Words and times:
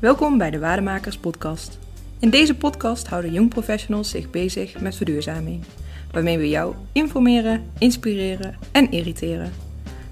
Welkom 0.00 0.38
bij 0.38 0.50
de 0.50 0.58
Waardemakers 0.58 1.18
Podcast. 1.18 1.78
In 2.18 2.30
deze 2.30 2.54
podcast 2.54 3.08
houden 3.08 3.32
jong 3.32 3.48
professionals 3.48 4.10
zich 4.10 4.30
bezig 4.30 4.80
met 4.80 4.96
verduurzaming, 4.96 5.64
waarmee 6.12 6.38
we 6.38 6.48
jou 6.48 6.74
informeren, 6.92 7.70
inspireren 7.78 8.56
en 8.72 8.90
irriteren. 8.90 9.52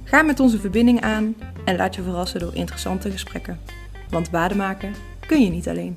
Ga 0.05 0.23
met 0.23 0.41
onze 0.41 0.59
verbinding 0.59 1.01
aan 1.01 1.37
en 1.65 1.77
laat 1.77 1.95
je 1.95 2.03
verrassen 2.03 2.41
door 2.41 2.55
interessante 2.55 3.11
gesprekken. 3.11 3.61
Want 4.11 4.31
waarde 4.31 4.55
maken 4.55 4.95
kun 5.27 5.43
je 5.43 5.51
niet 5.51 5.69
alleen. 5.69 5.97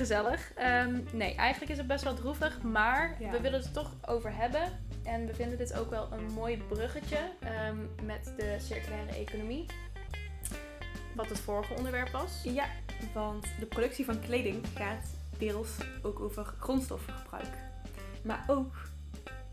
Gezellig. 0.00 0.52
nee, 1.12 1.34
eigenlijk 1.34 1.72
is 1.72 1.78
het 1.78 1.86
best 1.86 2.04
wel 2.04 2.14
droevig, 2.14 2.62
maar 2.62 3.16
Ja. 3.18 3.30
we 3.30 3.40
willen 3.40 3.58
het 3.58 3.66
er 3.68 3.72
toch 3.74 3.94
over 4.06 4.34
hebben. 4.36 4.62
En 5.04 5.26
we 5.26 5.34
vinden 5.34 5.58
dit 5.58 5.78
ook 5.78 5.90
wel 5.90 6.12
een 6.12 6.24
mooi 6.24 6.56
bruggetje 6.68 7.18
ehm, 7.40 7.76
met 8.04 8.32
de 8.36 8.56
circulaire 8.60 9.12
economie. 9.12 9.66
Wat 11.14 11.28
het 11.28 11.38
vorige 11.38 11.74
onderwerp 11.74 12.08
was. 12.08 12.42
Ja, 12.42 12.66
want 13.14 13.46
de 13.58 13.66
productie 13.66 14.04
van 14.04 14.20
kleding 14.20 14.66
gaat 14.74 15.06
deels 15.38 15.76
ook 16.02 16.20
over 16.20 16.44
grondstoffengebruik. 16.44 17.54
Maar 18.22 18.44
ook 18.46 18.74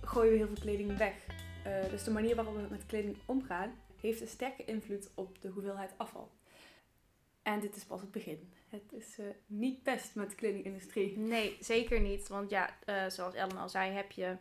gooien 0.03 0.31
we 0.31 0.37
heel 0.37 0.47
veel 0.47 0.59
kleding 0.61 0.97
weg. 0.97 1.13
Eh, 1.63 1.89
dus 1.89 2.03
de 2.03 2.11
manier 2.11 2.35
waarop 2.35 2.55
we 2.55 2.61
met 2.69 2.85
kleding 2.85 3.17
omgaan 3.25 3.71
heeft 4.01 4.21
een 4.21 4.27
sterke 4.27 4.65
invloed 4.65 5.09
op 5.15 5.41
de 5.41 5.47
hoeveelheid 5.47 5.91
afval. 5.97 6.31
En 7.47 7.59
dit 7.59 7.75
is 7.75 7.83
pas 7.83 8.01
het 8.01 8.11
begin. 8.11 8.53
Het 8.69 8.93
is 8.93 9.19
eh, 9.19 9.25
niet 9.45 9.83
best 9.83 10.15
met 10.15 10.29
de 10.29 10.35
kledingindustrie. 10.35 11.17
Nee, 11.17 11.57
zeker 11.59 11.99
niet. 11.99 12.27
Want 12.27 12.49
ja, 12.49 12.69
eh, 12.85 13.03
zoals 13.07 13.33
Ellen 13.33 13.57
al 13.57 13.69
zei, 13.69 13.91
heb 13.91 14.11
je 14.11 14.35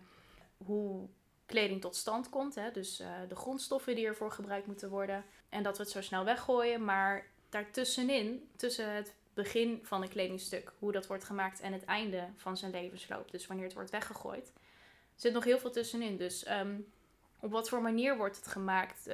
hoe 0.56 1.08
kleding 1.46 1.80
tot 1.80 1.96
stand 1.96 2.28
komt. 2.28 2.54
Hè? 2.54 2.70
Dus 2.70 3.00
eh, 3.00 3.08
de 3.28 3.36
grondstoffen 3.36 3.94
die 3.94 4.06
ervoor 4.06 4.30
gebruikt 4.30 4.66
moeten 4.66 4.90
worden. 4.90 5.24
En 5.48 5.62
dat 5.62 5.76
we 5.76 5.82
het 5.82 5.92
zo 5.92 6.00
snel 6.00 6.24
weggooien. 6.24 6.84
Maar 6.84 7.26
daartussenin, 7.48 8.48
tussen 8.56 8.94
het 8.94 9.14
begin 9.34 9.80
van 9.82 10.02
een 10.02 10.08
kledingstuk, 10.08 10.72
hoe 10.78 10.92
dat 10.92 11.06
wordt 11.06 11.24
gemaakt 11.24 11.60
en 11.60 11.72
het 11.72 11.84
einde 11.84 12.28
van 12.36 12.56
zijn 12.56 12.70
levensloop. 12.70 13.30
Dus 13.30 13.46
wanneer 13.46 13.64
het 13.66 13.74
wordt 13.74 13.90
weggegooid. 13.90 14.52
zit 15.14 15.32
nog 15.32 15.44
heel 15.44 15.58
veel 15.58 15.70
tussenin. 15.70 16.16
Dus 16.16 16.44
ehm, 16.44 16.76
op 17.40 17.50
wat 17.50 17.68
voor 17.68 17.82
manier 17.82 18.16
wordt 18.16 18.36
het 18.36 18.46
gemaakt? 18.46 19.08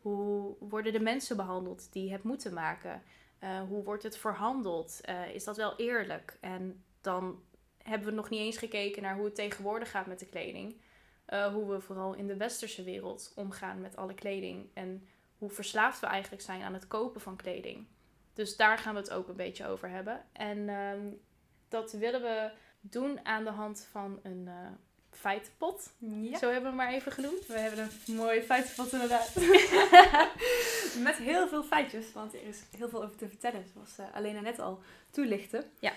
Hoe 0.00 0.56
worden 0.58 0.92
de 0.92 1.00
mensen 1.00 1.36
behandeld 1.36 1.92
die 1.92 2.12
het 2.12 2.22
moeten 2.22 2.54
maken? 2.54 3.02
Eh, 3.42 3.60
hoe 3.60 3.84
wordt 3.84 4.02
het 4.02 4.16
verhandeld? 4.16 5.00
Eh, 5.00 5.34
is 5.34 5.44
dat 5.44 5.56
wel 5.56 5.76
eerlijk? 5.76 6.38
En 6.40 6.84
dan 7.00 7.42
hebben 7.78 8.08
we 8.08 8.14
nog 8.14 8.30
niet 8.30 8.40
eens 8.40 8.56
gekeken 8.56 9.02
naar 9.02 9.14
hoe 9.16 9.24
het 9.24 9.34
tegenwoordig 9.34 9.90
gaat 9.90 10.06
met 10.06 10.18
de 10.18 10.26
kleding. 10.26 10.80
Eh, 11.24 11.52
hoe 11.52 11.70
we 11.70 11.80
vooral 11.80 12.14
in 12.14 12.26
de 12.26 12.36
westerse 12.36 12.82
wereld 12.82 13.32
omgaan 13.36 13.80
met 13.80 13.96
alle 13.96 14.14
kleding. 14.14 14.70
En 14.74 15.08
hoe 15.38 15.50
verslaafd 15.50 16.00
we 16.00 16.06
eigenlijk 16.06 16.42
zijn 16.42 16.62
aan 16.62 16.72
het 16.72 16.86
kopen 16.86 17.20
van 17.20 17.36
kleding. 17.36 17.86
Dus 18.32 18.56
daar 18.56 18.78
gaan 18.78 18.94
we 18.94 19.00
het 19.00 19.12
ook 19.12 19.28
een 19.28 19.36
beetje 19.36 19.66
over 19.66 19.88
hebben. 19.88 20.24
En 20.32 20.68
ehm, 20.68 21.12
dat 21.68 21.92
willen 21.92 22.22
we 22.22 22.52
doen 22.80 23.24
aan 23.24 23.44
de 23.44 23.50
hand 23.50 23.88
van 23.90 24.20
een 24.22 24.48
feitenpot. 25.16 25.90
Ja, 25.98 26.38
Zo 26.38 26.50
hebben 26.50 26.62
we 26.62 26.68
hem 26.68 26.76
maar 26.76 26.92
even 26.92 27.12
genoemd. 27.12 27.46
we 27.46 27.58
hebben 27.58 27.90
een 28.06 28.14
mooie 28.14 28.42
feitenvat 28.42 28.92
inderdaad. 28.92 29.34
met 31.08 31.16
heel 31.16 31.48
veel 31.48 31.62
feitjes, 31.62 32.12
want 32.12 32.34
er 32.34 32.42
is 32.42 32.62
heel 32.76 32.88
veel 32.88 33.02
over 33.02 33.16
te 33.16 33.28
vertellen. 33.28 33.64
Zoals 33.72 33.98
eh 33.98 34.16
Alena 34.16 34.40
net 34.40 34.58
al 34.58 34.80
toelichtte. 35.10 35.66
Ja. 35.78 35.92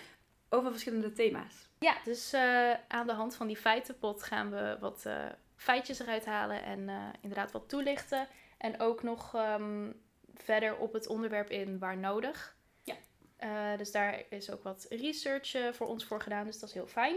Over 0.50 0.72
verschillende 0.72 1.14
thema's. 1.14 1.54
Ja, 1.80 1.98
dus 2.04 2.34
eh, 2.34 2.72
aan 2.88 3.08
de 3.08 3.14
hand 3.14 3.36
van 3.36 3.48
die 3.48 3.58
feitenpot 3.58 4.24
gaan 4.24 4.50
we 4.52 4.78
wat 4.80 5.06
eh, 5.06 5.26
feitjes 5.56 6.00
eruit 6.00 6.26
halen 6.26 6.64
en 6.64 6.90
inderdaad 7.22 7.52
wat 7.52 7.70
toelichten. 7.70 8.28
En 8.58 8.80
ook 8.80 9.04
nog 9.04 9.36
ehm, 9.36 9.92
verder 10.36 10.78
op 10.78 10.94
het 10.94 11.08
onderwerp 11.08 11.50
in 11.50 11.80
waar 11.80 11.98
nodig. 11.98 12.56
Ja. 12.84 12.96
Dus 13.76 13.92
daar 13.92 14.24
is 14.30 14.52
ook 14.52 14.64
wat 14.64 14.86
research 14.90 15.76
voor 15.76 15.88
ons 15.88 16.06
voor 16.06 16.22
gedaan, 16.22 16.46
dus 16.46 16.60
dat 16.60 16.70
is 16.70 16.76
heel 16.76 16.88
fijn. 16.88 17.16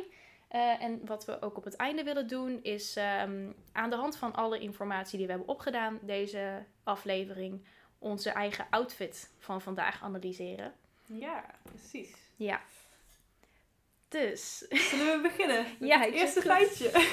Eh, 0.49 0.83
en 0.83 1.07
wat 1.07 1.25
we 1.25 1.43
ook 1.43 1.57
op 1.57 1.65
het 1.65 1.77
einde 1.77 2.03
willen 2.03 2.29
doen, 2.29 2.63
is 2.63 2.97
ehm, 2.97 3.53
aan 3.73 3.91
de 3.91 3.97
hand 3.97 4.17
van 4.17 4.35
alle 4.35 4.59
informatie 4.59 5.17
die 5.19 5.27
we 5.27 5.33
hebben 5.33 5.51
opgedaan, 5.51 5.99
deze 6.03 6.65
aflevering, 6.83 7.65
onze 7.99 8.31
eigen 8.31 8.67
outfit 8.71 9.31
van 9.39 9.63
vandaag 9.63 10.03
analyseren. 10.03 10.75
Ja, 11.07 11.45
precies. 11.63 12.17
Ja. 12.37 12.61
Dus, 14.09 14.59
Zullen 14.69 15.17
we 15.17 15.21
beginnen? 15.23 15.67
Ja, 15.89 15.99
het 15.99 16.09
ik 16.09 16.15
eerste 16.15 16.41
feitje. 16.41 16.91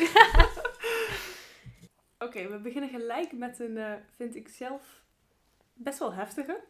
Oké, 2.26 2.48
we 2.48 2.60
beginnen 2.60 2.90
gelijk 2.90 3.32
met 3.32 3.60
een, 3.60 3.78
eh, 3.78 3.94
vind 4.16 4.36
ik 4.36 4.48
zelf, 4.48 5.04
best 5.74 6.00
wel 6.00 6.14
heftige. 6.14 6.64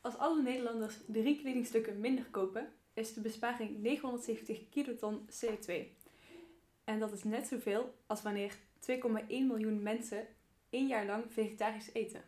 Als 0.00 0.16
alle 0.16 0.42
Nederlanders 0.42 0.96
drie 1.06 1.40
kledingstukken 1.40 2.00
minder 2.00 2.24
kopen, 2.24 2.72
is 2.98 3.14
de 3.14 3.20
besparing 3.20 3.78
970 3.78 4.68
kiloton 4.68 5.28
CO2. 5.30 5.72
En 6.84 6.98
dat 6.98 7.12
is 7.12 7.24
net 7.24 7.46
zoveel 7.46 7.94
als 8.06 8.22
wanneer 8.22 8.56
2,1 8.90 8.98
miljoen 9.28 9.82
mensen 9.82 10.26
één 10.70 10.86
jaar 10.86 11.06
lang 11.06 11.24
vegetarisch 11.32 11.90
eten. 11.92 12.22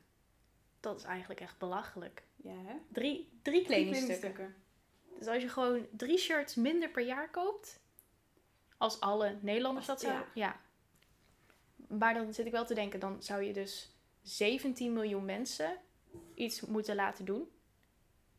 dat 0.81 0.99
is 0.99 1.05
eigenlijk 1.05 1.41
echt 1.41 1.59
belachelijk. 1.59 2.23
Ja, 2.37 2.63
hè? 2.65 2.75
Drie, 2.93 3.39
drie 3.43 3.65
kledingstukken. 3.65 4.55
Dus 5.19 5.27
als 5.27 5.43
je 5.43 5.49
gewoon 5.49 5.87
drie 5.91 6.19
shirts 6.19 6.55
minder 6.55 6.89
per 6.89 7.05
jaar 7.05 7.31
koopt, 7.31 7.81
als 8.77 9.01
alle 9.01 9.39
Nederlanders 9.41 9.89
Als- 9.89 10.01
dat 10.01 10.11
zouden... 10.11 10.33
Ja. 10.35 10.61
Maar 11.89 12.15
dan 12.15 12.35
zit 12.35 12.47
ik 12.47 12.53
wel 12.53 12.65
te 12.65 12.75
denken, 12.75 13.01
dan 13.01 13.23
zou 13.23 13.43
je 13.43 13.53
dus 13.53 13.95
17 14.23 14.93
miljoen 14.93 15.25
mensen 15.25 15.77
iets 16.35 16.61
moeten 16.61 16.95
laten 16.95 17.25
doen. 17.25 17.49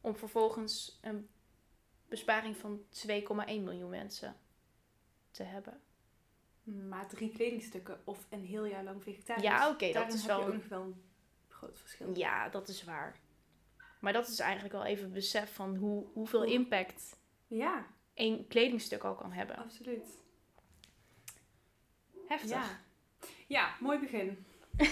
Om 0.01 0.15
vervolgens 0.15 0.99
een 1.01 1.29
besparing 2.11 2.57
van 2.57 2.81
2,1 3.07 3.07
miljoen 3.45 3.89
mensen 3.89 4.35
te 5.31 5.43
hebben. 5.43 5.81
Maar 6.63 7.07
drie 7.07 7.31
kledingstukken 7.31 8.01
of 8.03 8.25
een 8.29 8.45
heel 8.45 8.65
jaar 8.65 8.83
lang 8.83 9.03
vegetarisch. 9.03 9.43
Ja, 9.43 9.69
oké, 9.69 9.91
dat 9.91 10.13
is 10.13 10.25
wel 10.25 10.43
ook 10.43 10.53
nog 10.53 10.67
wel 10.67 10.81
een 10.81 11.01
groot 11.47 11.79
verschil. 11.79 12.15
Ja, 12.17 12.49
dat 12.49 12.67
is 12.67 12.83
waar. 12.83 13.15
Maar 13.99 14.13
dat 14.13 14.27
is 14.27 14.39
eigenlijk 14.39 14.73
wel 14.73 14.85
even 14.85 15.11
besef 15.11 15.53
van 15.53 15.75
hoe, 15.75 16.05
hoeveel 16.13 16.43
Hoe- 16.43 16.53
impact 16.53 17.17
Ja, 17.47 17.85
één 18.13 18.47
kledingstuk 18.47 19.03
al 19.03 19.15
kan 19.15 19.31
hebben. 19.31 19.55
absoluut. 19.57 20.07
Heftig. 22.27 22.49
Ja. 22.49 22.79
ja, 23.47 23.75
mooi 23.79 23.99
begin. 23.99 24.45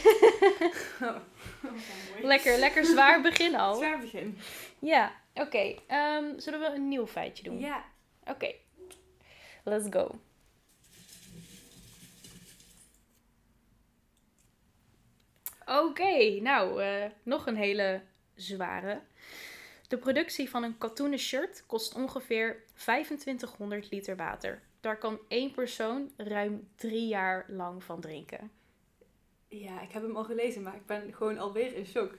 oh, 1.01 1.17
mooi. 1.61 2.21
Lekker, 2.21 2.57
lekker 2.57 2.85
zwaar 2.85 3.21
begin 3.21 3.55
al. 3.55 3.75
Zwaar 3.75 3.99
begin. 3.99 4.37
Ja, 4.79 5.11
oké. 5.41 5.75
ehm, 5.87 6.39
zullen 6.39 6.59
we 6.59 6.75
een 6.75 6.87
nieuw 6.87 7.07
feitje 7.07 7.43
doen? 7.43 7.59
Ja, 7.59 7.83
Oké. 8.25 8.53
Let's 9.63 9.87
go. 9.89 10.19
Oké, 15.65 16.39
nou, 16.41 16.83
eh, 16.83 17.05
nog 17.23 17.45
een 17.47 17.55
hele 17.55 18.01
zware. 18.35 19.01
De 19.87 19.97
productie 19.97 20.49
van 20.49 20.63
een 20.63 20.77
katoenen 20.77 21.19
shirt 21.19 21.63
kost 21.65 21.95
ongeveer 21.95 22.63
2500 22.73 23.91
liter 23.91 24.15
water. 24.15 24.61
Daar 24.79 24.97
kan 24.97 25.19
één 25.27 25.51
persoon 25.51 26.11
ruim 26.17 26.67
drie 26.75 27.07
jaar 27.07 27.45
lang 27.47 27.83
van 27.83 28.01
drinken. 28.01 28.51
ja, 29.47 29.81
ik 29.81 29.91
heb 29.91 30.01
hem 30.01 30.15
al 30.15 30.23
gelezen, 30.23 30.61
maar 30.61 30.75
ik 30.75 30.85
ben 30.85 31.13
gewoon 31.13 31.37
alweer 31.37 31.75
in 31.75 31.85
shock. 31.85 32.17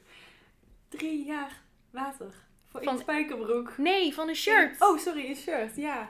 Drie 0.89 1.25
jaar 1.25 1.63
water 1.91 2.35
Van- 2.71 2.83
één 2.83 2.99
spijkerbroek. 2.99 3.79
Nee, 3.79 4.15
van 4.15 4.29
een 4.29 4.35
shirt! 4.35 4.81
Oh, 4.81 4.99
sorry, 4.99 5.29
een 5.29 5.37
shirt, 5.37 5.77
ja. 5.77 6.01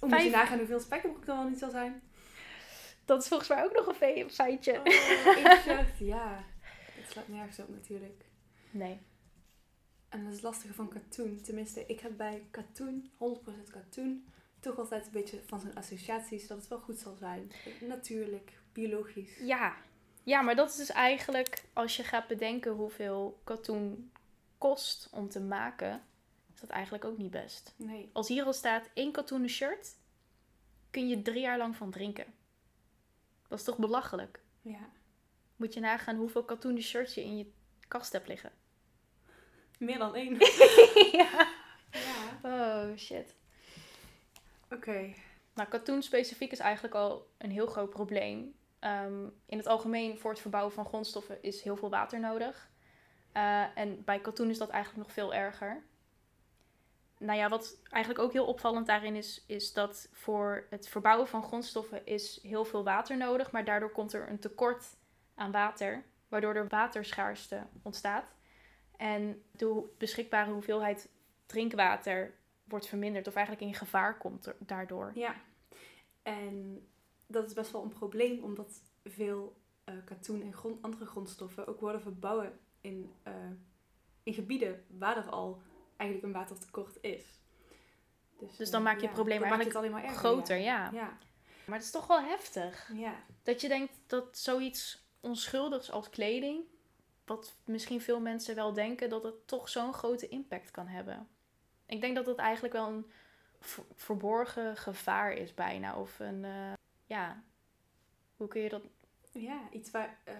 Oh, 0.00 0.08
moet 0.10 0.10
je 0.10 0.30
Vijf- 0.30 0.32
nagaan 0.32 0.58
hoeveel 0.58 0.80
spijkerbroek 0.80 1.26
dan 1.26 1.36
wel 1.38 1.48
niet 1.48 1.58
zal 1.58 1.70
zijn? 1.70 2.02
Dat 3.04 3.22
is 3.22 3.28
volgens 3.28 3.48
mij 3.48 3.64
ook 3.64 3.72
nog 3.72 3.86
een 3.86 3.94
fe- 3.94 4.26
feitje. 4.30 4.78
Oh, 4.78 4.86
één 5.36 5.58
shirt, 5.62 5.98
ja. 6.14 6.44
Dat 7.00 7.10
slaat 7.10 7.28
nergens 7.28 7.58
op 7.58 7.68
natuurlijk. 7.68 8.24
Nee. 8.70 9.00
En 10.08 10.18
dat 10.22 10.28
is 10.28 10.34
het 10.34 10.42
lastige 10.44 10.74
van 10.74 10.88
katoen. 10.88 11.40
Tenminste, 11.42 11.84
ik 11.86 12.00
heb 12.00 12.16
bij 12.16 12.42
katoen, 12.50 13.10
100% 13.16 13.70
katoen, 13.70 14.26
toch 14.60 14.78
altijd 14.78 15.06
een 15.06 15.12
beetje 15.12 15.40
van 15.46 15.60
zijn 15.60 15.74
associaties 15.74 16.46
dat 16.46 16.58
het 16.58 16.68
wel 16.68 16.78
goed 16.78 16.98
zal 16.98 17.14
zijn. 17.18 17.52
Natuurlijk, 17.80 18.52
biologisch. 18.72 19.38
Ja. 19.40 19.74
ja, 20.22 20.40
maar 20.42 20.56
dat 20.56 20.70
is 20.70 20.76
dus 20.76 20.90
eigenlijk, 20.90 21.64
als 21.72 21.96
je 21.96 22.02
gaat 22.04 22.26
bedenken 22.26 22.72
hoeveel 22.72 23.40
katoen 23.44 24.10
kost 24.58 25.08
om 25.12 25.28
te 25.28 25.40
maken, 25.40 26.02
is 26.54 26.60
dat 26.60 26.70
eigenlijk 26.70 27.04
ook 27.04 27.18
niet 27.18 27.30
best. 27.30 27.74
Nee. 27.76 28.10
Als 28.12 28.28
hier 28.28 28.44
al 28.44 28.52
staat 28.52 28.90
één 28.94 29.12
katoenen 29.12 29.48
shirt, 29.48 29.96
kun 30.90 31.08
je 31.08 31.22
drie 31.22 31.40
jaar 31.40 31.58
lang 31.58 31.76
van 31.76 31.90
drinken. 31.90 32.34
Dat 33.48 33.58
is 33.58 33.64
toch 33.64 33.78
belachelijk? 33.78 34.40
Ja. 34.62 34.90
Moet 35.56 35.74
je 35.74 35.80
nagaan 35.80 36.16
hoeveel 36.16 36.44
katoenen 36.44 36.82
shirts 36.82 37.14
je 37.14 37.22
in 37.22 37.36
je 37.36 37.52
kast 37.88 38.12
hebt 38.12 38.28
liggen. 38.28 38.52
Meer 39.78 39.98
dan 39.98 40.14
één. 40.14 40.36
ja. 41.20 41.48
ja. 41.90 42.40
Oh, 42.42 42.96
shit. 42.96 43.34
Oké. 44.70 45.14
Nou, 45.54 45.68
katoen 45.68 46.02
specifiek 46.02 46.52
is 46.52 46.58
eigenlijk 46.58 46.94
al 46.94 47.26
een 47.38 47.50
heel 47.50 47.66
groot 47.66 47.90
probleem. 47.90 48.54
Ehm, 48.78 49.24
in 49.46 49.58
het 49.58 49.66
algemeen 49.66 50.18
voor 50.18 50.30
het 50.30 50.40
verbouwen 50.40 50.72
van 50.72 50.84
grondstoffen 50.84 51.42
is 51.42 51.62
heel 51.62 51.76
veel 51.76 51.90
water 51.90 52.20
nodig. 52.20 52.70
Uh, 53.36 53.78
en 53.78 54.04
bij 54.04 54.20
katoen 54.20 54.50
is 54.50 54.58
dat 54.58 54.68
eigenlijk 54.68 55.06
nog 55.06 55.14
veel 55.14 55.34
erger. 55.34 55.82
Nou 57.18 57.38
ja, 57.38 57.48
wat 57.48 57.78
eigenlijk 57.90 58.24
ook 58.24 58.32
heel 58.32 58.46
opvallend 58.46 58.86
daarin 58.86 59.14
is, 59.14 59.44
is 59.46 59.72
dat 59.72 60.08
voor 60.12 60.66
het 60.70 60.88
verbouwen 60.88 61.28
van 61.28 61.42
grondstoffen 61.42 62.06
is 62.06 62.38
heel 62.42 62.64
veel 62.64 62.84
water 62.84 63.16
nodig, 63.16 63.50
maar 63.50 63.64
daardoor 63.64 63.90
komt 63.90 64.12
er 64.12 64.28
een 64.28 64.38
tekort 64.38 64.96
aan 65.34 65.50
water, 65.50 66.04
waardoor 66.28 66.54
er 66.54 66.68
waterschaarste 66.68 67.66
ontstaat. 67.82 68.24
En 68.96 69.42
de 69.50 69.94
beschikbare 69.98 70.52
hoeveelheid 70.52 71.08
drinkwater 71.46 72.34
wordt 72.64 72.86
verminderd 72.86 73.26
of 73.26 73.34
eigenlijk 73.34 73.66
in 73.66 73.74
gevaar 73.74 74.18
komt 74.18 74.52
daardoor. 74.58 75.12
Ja, 75.14 75.34
en 76.22 76.86
dat 77.26 77.46
is 77.46 77.52
best 77.52 77.70
wel 77.70 77.82
een 77.82 77.88
probleem 77.88 78.42
omdat 78.42 78.82
veel 79.04 79.56
uh, 79.84 79.94
katoen 80.04 80.42
en 80.42 80.52
grond, 80.52 80.82
andere 80.82 81.06
grondstoffen 81.06 81.66
ook 81.66 81.80
worden 81.80 82.00
verbouwen 82.00 82.58
in, 82.86 83.12
uh, 83.26 83.34
in 84.22 84.34
gebieden 84.34 84.84
waar 84.88 85.16
er 85.16 85.30
al 85.30 85.62
eigenlijk 85.96 86.28
een 86.28 86.40
watertekort 86.40 86.98
is. 87.00 87.24
Dus, 88.38 88.56
dus 88.56 88.70
dan 88.70 88.82
maak 88.82 88.94
je 88.94 89.00
ja, 89.00 89.06
het 89.06 89.14
probleem 89.14 89.42
eigenlijk 89.42 89.68
het 89.68 89.78
alleen 89.78 89.90
maar 89.90 90.04
erger, 90.04 90.18
groter, 90.18 90.56
ja. 90.56 90.90
ja. 90.92 91.18
Maar 91.64 91.76
het 91.76 91.84
is 91.84 91.90
toch 91.90 92.06
wel 92.06 92.20
heftig. 92.20 92.90
Ja. 92.94 93.14
Dat 93.42 93.60
je 93.60 93.68
denkt 93.68 93.92
dat 94.06 94.38
zoiets 94.38 95.04
onschuldigs 95.20 95.90
als 95.90 96.10
kleding, 96.10 96.64
wat 97.24 97.56
misschien 97.64 98.00
veel 98.00 98.20
mensen 98.20 98.54
wel 98.54 98.72
denken, 98.72 99.08
dat 99.08 99.22
het 99.22 99.46
toch 99.46 99.68
zo'n 99.68 99.92
grote 99.92 100.28
impact 100.28 100.70
kan 100.70 100.86
hebben. 100.86 101.28
Ik 101.86 102.00
denk 102.00 102.14
dat 102.14 102.26
het 102.26 102.38
eigenlijk 102.38 102.74
wel 102.74 102.88
een 102.88 103.06
verborgen 103.94 104.76
gevaar 104.76 105.32
is 105.32 105.54
bijna. 105.54 105.98
Of 106.00 106.18
een, 106.18 106.44
uh, 106.44 106.72
ja, 107.06 107.42
hoe 108.36 108.48
kun 108.48 108.60
je 108.60 108.68
dat... 108.68 108.82
Ja, 109.32 109.60
iets 109.70 109.90
waar... 109.90 110.18
Uh, 110.28 110.34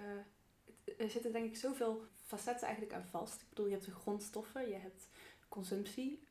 er 0.98 1.10
zitten 1.10 1.32
denk 1.32 1.44
ik 1.44 1.56
zoveel 1.56 2.06
facetten 2.26 2.66
eigenlijk 2.66 2.96
aan 2.96 3.06
vast. 3.10 3.40
Ik 3.40 3.48
bedoel, 3.48 3.66
je 3.66 3.72
hebt 3.72 3.84
de 3.84 3.90
grondstoffen, 3.90 4.68
je 4.68 4.74
hebt 4.74 5.08
consumptie, 5.48 6.26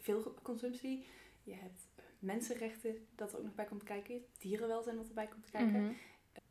veel 0.00 0.34
consumptie. 0.42 1.06
Je 1.42 1.54
hebt 1.54 1.88
mensenrechten 2.18 3.06
dat 3.14 3.32
er 3.32 3.38
ook 3.38 3.44
nog 3.44 3.54
bij 3.54 3.64
komt 3.64 3.82
kijken. 3.82 4.24
Dierenwelzijn 4.38 4.96
wat 4.96 5.08
erbij 5.08 5.26
komt 5.26 5.50
kijken. 5.50 5.82
Mhm. 5.82 5.92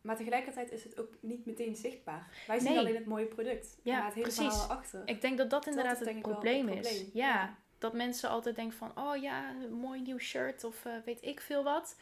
Maar 0.02 0.16
tegelijkertijd 0.16 0.72
is 0.72 0.84
het 0.84 1.00
ook 1.00 1.14
niet 1.20 1.46
meteen 1.46 1.76
zichtbaar. 1.76 2.44
Wij 2.48 2.60
zien 2.60 2.78
alleen 2.78 2.96
het 2.96 3.06
mooie 3.06 3.26
product. 3.26 3.78
Ja, 3.84 3.98
maar 3.98 4.06
het 4.06 4.14
hele 4.14 4.28
precies. 4.28 4.48
verhaal 4.48 4.70
erachter. 4.70 5.02
Ik 5.06 5.22
denk 5.22 5.38
dat 5.38 5.50
dat 5.50 5.68
inderdaad 5.68 6.00
het, 6.00 6.22
probleem 6.22 6.68
is. 6.68 7.06
Ja, 7.14 7.58
dat 7.78 7.94
mensen 7.94 8.30
altijd 8.30 8.56
denken 8.56 8.78
van... 8.78 8.92
Oh 8.98 9.22
ja, 9.22 9.50
een 9.50 9.74
mooi 9.74 10.02
nieuw 10.02 10.18
shirt 10.18 10.64
of 10.64 10.86
uh, 10.86 10.94
weet 11.06 11.24
ik 11.24 11.42
veel 11.42 11.64
wat. 11.64 11.96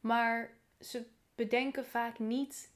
Maar 0.00 0.56
ze 0.80 1.06
bedenken 1.34 1.86
vaak 1.86 2.18
niet... 2.18 2.70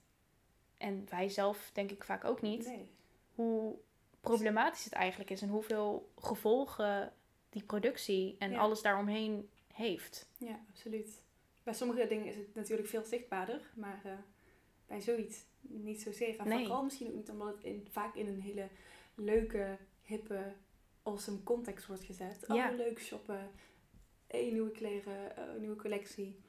En 0.77 1.07
wij 1.11 1.29
zelf 1.29 1.71
denk 1.73 1.91
ik 1.91 2.05
vaak 2.05 2.25
ook 2.25 2.43
niet... 2.43 2.67
Nee. 2.67 2.95
Hoe 3.37 3.77
problematisch 4.21 4.85
het 4.85 4.93
eigenlijk 4.93 5.31
is 5.31 5.43
en 5.43 5.49
hoeveel 5.49 6.13
gevolgen 6.19 7.13
die 7.49 7.63
productie 7.63 8.37
en 8.39 8.55
alles 8.55 8.83
daaromheen 8.83 9.51
heeft. 9.75 10.29
Ja, 10.39 10.61
absoluut. 10.71 11.23
Bij 11.63 11.75
sommige 11.75 12.07
dingen 12.07 12.27
is 12.27 12.37
het 12.37 12.55
natuurlijk 12.55 12.89
veel 12.89 13.05
zichtbaarder, 13.05 13.71
maar 13.75 14.03
uh, 14.07 14.13
bij 14.87 15.01
zoiets 15.01 15.45
niet 15.61 16.01
zozeer. 16.01 16.39
En 16.39 16.49
nee. 16.49 16.65
vooral 16.65 16.85
misschien 16.85 17.09
ook 17.09 17.15
niet 17.15 17.31
omdat 17.31 17.55
het 17.55 17.63
in, 17.63 17.87
vaak 17.91 18.15
in 18.15 18.27
een 18.27 18.41
hele 18.41 18.69
leuke, 19.15 19.79
hippe, 20.03 20.53
awesome 21.03 21.43
context 21.43 21.87
wordt 21.87 22.05
gezet. 22.05 22.45
Ja. 22.49 22.71
Oh, 22.71 22.77
leuk 22.77 23.01
shoppen, 23.01 23.51
één 24.27 24.53
nieuwe 24.53 24.71
kleren, 24.71 25.33
uh, 25.39 25.61
nieuwe 25.61 25.77
collectie. 25.77 26.41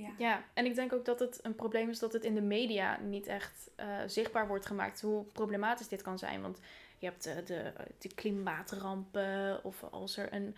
Ja. 0.00 0.10
ja, 0.18 0.44
en 0.54 0.64
ik 0.64 0.74
denk 0.74 0.92
ook 0.92 1.04
dat 1.04 1.20
het 1.20 1.38
een 1.42 1.54
probleem 1.54 1.88
is 1.88 1.98
dat 1.98 2.12
het 2.12 2.24
in 2.24 2.34
de 2.34 2.40
media 2.40 3.00
niet 3.00 3.26
echt 3.26 3.70
uh, 3.76 3.86
zichtbaar 4.06 4.48
wordt 4.48 4.66
gemaakt 4.66 5.00
hoe 5.00 5.24
problematisch 5.24 5.88
dit 5.88 6.02
kan 6.02 6.18
zijn. 6.18 6.42
Want 6.42 6.60
je 6.98 7.06
hebt 7.06 7.24
de, 7.24 7.42
de, 7.42 7.72
de 7.98 8.14
klimaatrampen 8.14 9.64
of 9.64 9.82
als 9.90 10.16
er 10.16 10.32
een, 10.32 10.56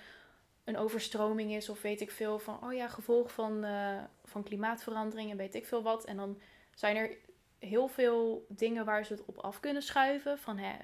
een 0.65 0.77
overstroming 0.77 1.53
is 1.55 1.69
of 1.69 1.83
weet 1.83 2.00
ik 2.00 2.11
veel 2.11 2.39
van, 2.39 2.65
oh 2.65 2.73
ja, 2.73 2.89
gevolg 2.89 3.33
van, 3.33 3.65
uh, 3.65 3.99
van 4.25 4.43
klimaatverandering 4.43 5.31
en 5.31 5.37
weet 5.37 5.55
ik 5.55 5.67
veel 5.67 5.83
wat. 5.83 6.05
En 6.05 6.17
dan 6.17 6.41
zijn 6.75 6.97
er 6.97 7.17
heel 7.59 7.89
veel 7.89 8.47
dingen 8.49 8.85
waar 8.85 9.05
ze 9.05 9.12
het 9.12 9.25
op 9.25 9.39
af 9.39 9.61
kunnen 9.61 9.83
schuiven. 9.83 10.39
Van 10.39 10.59
hè, 10.59 10.77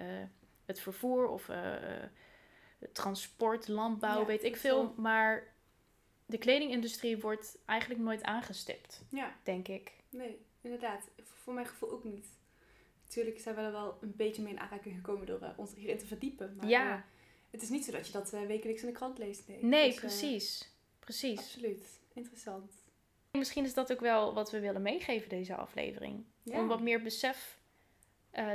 het 0.65 0.81
vervoer 0.81 1.29
of 1.29 1.51
transport, 2.93 3.69
landbouw, 3.69 4.27
weet 4.27 4.45
ik 4.45 4.57
veel. 4.57 4.95
Maar 4.97 5.57
de 6.29 6.39
kledingindustrie 6.39 7.19
wordt 7.19 7.59
eigenlijk 7.65 8.01
nooit 8.01 8.23
aangestipt, 8.23 9.03
ja. 9.11 9.37
denk 9.43 9.69
ik. 9.69 9.93
Nee, 10.11 10.39
inderdaad. 10.61 11.09
Voor 11.23 11.55
mijn 11.55 11.67
gevoel 11.67 11.91
ook 11.91 12.05
niet. 12.05 12.27
Natuurlijk 13.03 13.41
zijn 13.41 13.55
we 13.55 13.61
er 13.61 13.73
wel 13.73 13.99
een 14.01 14.17
beetje 14.17 14.43
mee 14.43 14.53
in 14.53 14.61
aanraking 14.61 14.95
gekomen 14.95 15.27
door 15.27 15.43
uh, 15.43 15.49
ons 15.57 15.75
hierin 15.75 15.99
te 15.99 16.07
verdiepen. 16.07 16.57
Maar 16.57 16.69
ja. 16.69 16.97
Uh, 16.97 17.03
het 17.51 17.63
is 17.63 17.69
niet 17.69 17.85
zo 17.85 17.93
dat 17.93 18.07
je 18.07 18.13
dat 18.13 18.33
uh, 18.33 18.47
wekelijks 18.47 18.81
in 18.81 18.87
de 18.87 18.93
krant 18.93 19.19
leest. 19.19 19.49
Nee, 19.49 19.65
nee 19.65 19.91
dus, 19.91 19.99
precies. 19.99 20.73
precies. 20.99 21.39
Absoluut. 21.39 22.01
Interessant. 22.13 22.73
Misschien 23.31 23.65
is 23.65 23.75
dat 23.75 23.93
ook 23.93 24.01
wel 24.01 24.35
wat 24.35 24.51
we 24.51 24.61
willen 24.61 24.83
meegeven 24.83 25.29
deze 25.29 25.57
aflevering. 25.57 26.25
Ja. 26.43 26.61
Om 26.61 26.69
wat 26.69 26.81
meer 26.81 27.03
besef 27.03 27.59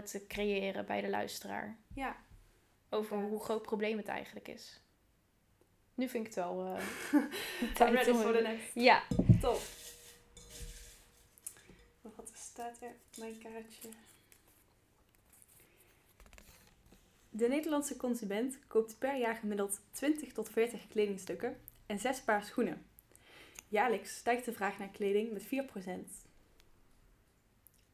te 0.03 0.25
creëren 0.27 0.85
bij 0.85 1.01
de 1.01 1.09
luisteraar. 1.09 1.77
Ja. 1.93 2.15
Over 2.89 3.17
hoe 3.17 3.39
groot 3.39 3.61
probleem 3.61 3.97
het 3.97 4.07
eigenlijk 4.07 4.47
is. 4.47 4.82
Nu 5.95 6.07
vind 6.07 6.27
ik 6.27 6.33
het 6.33 6.43
wel 6.43 6.65
uh, 6.65 6.79
tijd 7.73 7.93
ready 7.93 8.13
for 8.13 8.33
the 8.33 8.41
next. 8.41 8.73
Ja. 8.73 9.03
Top. 9.41 9.61
Wat 12.01 12.31
staat 12.33 12.81
er? 12.81 12.95
Mijn 13.17 13.37
kaartje. 13.37 13.89
De 17.29 17.47
Nederlandse 17.47 17.97
consument 17.97 18.59
koopt 18.67 18.97
per 18.99 19.17
jaar 19.17 19.35
gemiddeld 19.35 19.79
20 19.91 20.33
tot 20.33 20.49
40 20.49 20.87
kledingstukken 20.87 21.59
en 21.85 21.99
6 21.99 22.21
paar 22.21 22.43
schoenen. 22.43 22.85
Jaarlijks 23.67 24.15
stijgt 24.15 24.45
de 24.45 24.53
vraag 24.53 24.77
naar 24.77 24.89
kleding 24.89 25.31
met 25.31 25.45
4%. 25.45 25.47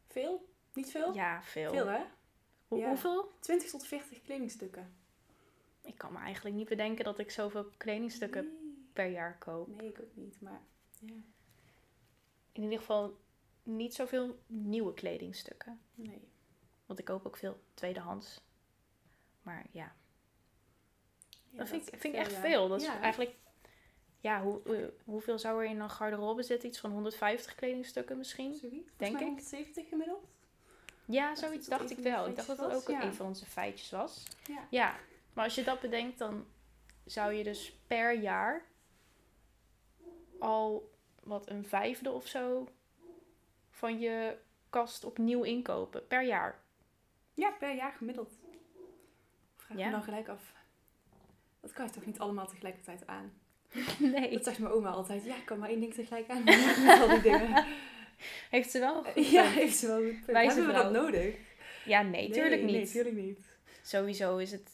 Veel? 0.08 0.50
Niet 0.74 0.92
veel? 0.92 1.14
Ja, 1.14 1.44
veel. 1.44 1.72
Veel 1.72 1.88
hè? 1.88 2.02
Hoeveel? 2.68 3.32
20 3.40 3.70
tot 3.70 3.88
40 3.88 4.22
kledingstukken 4.22 4.99
kan 6.00 6.14
me 6.14 6.20
eigenlijk 6.20 6.56
niet 6.56 6.70
bedenken 6.70 7.06
dat 7.06 7.20
ik 7.20 7.32
zoveel 7.32 7.66
kledingstukken 7.78 8.58
per 8.94 9.08
jaar 9.08 9.38
koop. 9.38 9.68
Nee, 9.68 9.90
ik 9.90 10.00
ook 10.02 10.16
niet, 10.16 10.42
maar 10.42 10.62
ja. 11.00 11.14
In 12.52 12.64
ieder 12.64 12.80
geval 12.80 13.18
niet 13.64 13.94
zoveel 13.94 14.40
nieuwe 14.48 14.94
kledingstukken. 14.94 15.80
Nee. 15.96 16.28
Want 16.86 17.00
ik 17.00 17.06
koop 17.06 17.26
ook 17.26 17.38
veel 17.38 17.60
tweedehands. 17.74 18.42
Maar 19.42 19.66
ja. 19.72 19.96
dat 21.50 21.68
vind, 21.68 21.94
ik, 21.94 22.00
vind 22.00 22.14
ik 22.14 22.20
echt 22.20 22.34
veel. 22.34 22.68
Dat 22.68 22.82
is 22.82 22.88
eigenlijk... 22.88 23.36
Ja, 24.22 24.42
hoe, 24.42 24.94
hoeveel 25.04 25.40
zou 25.40 25.64
er 25.64 25.70
in 25.70 25.80
een 25.80 25.90
garderobe 25.90 26.44
zitten? 26.44 26.70
Iets 26.70 26.80
van 26.80 26.92
150 26.92 27.56
kledingstukken 27.56 28.18
misschien? 28.18 28.56
Zoiets? 28.56 28.92
Denk 28.98 29.20
ik. 29.20 29.26
170 29.26 29.90
gemiddeld? 29.90 30.28
Ja, 31.06 31.36
zoiets 31.36 31.68
dacht 31.68 31.92
ik 31.92 31.98
wel. 31.98 32.28
Ik 32.28 32.36
dacht 32.36 32.48
dat 32.48 32.58
dat 32.58 32.74
ook 32.74 32.88
een 32.88 33.14
van 33.14 33.26
onze 33.26 33.46
feitjes 33.46 33.90
was. 33.90 34.24
Ja. 34.48 34.68
ja. 34.70 34.96
Maar 35.34 35.44
als 35.44 35.56
je 35.56 35.64
dat 35.64 35.80
bedenkt, 35.80 36.18
dan 36.18 36.46
zou 37.06 37.34
je 37.34 37.44
dus 37.44 37.80
per 37.88 38.20
jaar 38.20 38.66
al 40.40 40.92
wat 41.24 41.50
een 41.50 41.66
vijfde 41.66 42.12
of 42.12 42.28
zo 42.28 42.68
van 43.70 44.00
je 44.00 44.38
kast 44.70 45.04
opnieuw 45.04 45.44
inkopen. 45.44 46.08
Per 46.08 46.24
jaar. 46.24 46.60
Ja, 47.34 47.52
per 47.52 47.76
jaar 47.76 47.92
gemiddeld. 47.92 48.40
Vraag 49.58 49.78
ja. 49.78 49.86
me 49.86 49.92
dan 49.92 50.04
gelijk 50.04 50.28
af. 50.28 50.54
Dat 51.60 51.74
kan 51.74 51.86
je 51.86 51.92
toch 51.92 52.06
niet 52.06 52.20
allemaal 52.20 52.48
tegelijkertijd 52.48 53.08
aan? 53.08 53.34
Nee. 54.00 54.32
Dat 54.32 54.44
zegt 54.44 54.60
mijn 54.60 54.74
oma 54.74 54.90
altijd. 54.90 55.24
Ja, 55.24 55.36
ik 55.36 55.46
kan 55.46 55.60
maar 55.60 55.70
één 55.70 55.80
ding 55.80 55.94
tegelijk 55.94 56.30
aan. 56.30 56.44
Met 56.86 57.00
al 57.02 57.08
die 57.08 57.22
dingen. 57.22 57.66
Heeft 58.50 58.72
ze 58.72 58.80
wel 58.80 59.04
goed 59.04 59.30
Ja, 59.30 59.44
heeft 59.44 59.76
ze 59.76 59.88
wel 59.88 59.98
goed 59.98 60.26
Hebben 60.26 60.68
we 60.68 60.74
dat 60.74 60.92
nodig? 60.92 61.36
Ja, 61.86 62.02
nee, 62.02 62.32
tuurlijk 62.32 62.62
niet. 62.62 62.72
Nee, 62.72 62.88
tuurlijk 62.88 63.16
niet. 63.16 63.40
Sowieso 63.82 64.38
is 64.38 64.52
het 64.52 64.72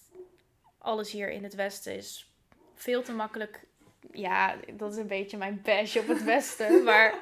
alles 0.85 1.11
hier 1.11 1.29
in 1.29 1.43
het 1.43 1.55
Westen 1.55 1.95
is 1.95 2.31
veel 2.73 3.01
te 3.01 3.13
makkelijk. 3.13 3.67
Ja, 4.11 4.55
dat 4.73 4.91
is 4.91 4.97
een 4.97 5.07
beetje 5.07 5.37
mijn 5.37 5.61
bash 5.63 5.95
op 5.95 6.07
het 6.07 6.23
Westen. 6.33 6.83
maar 6.83 7.19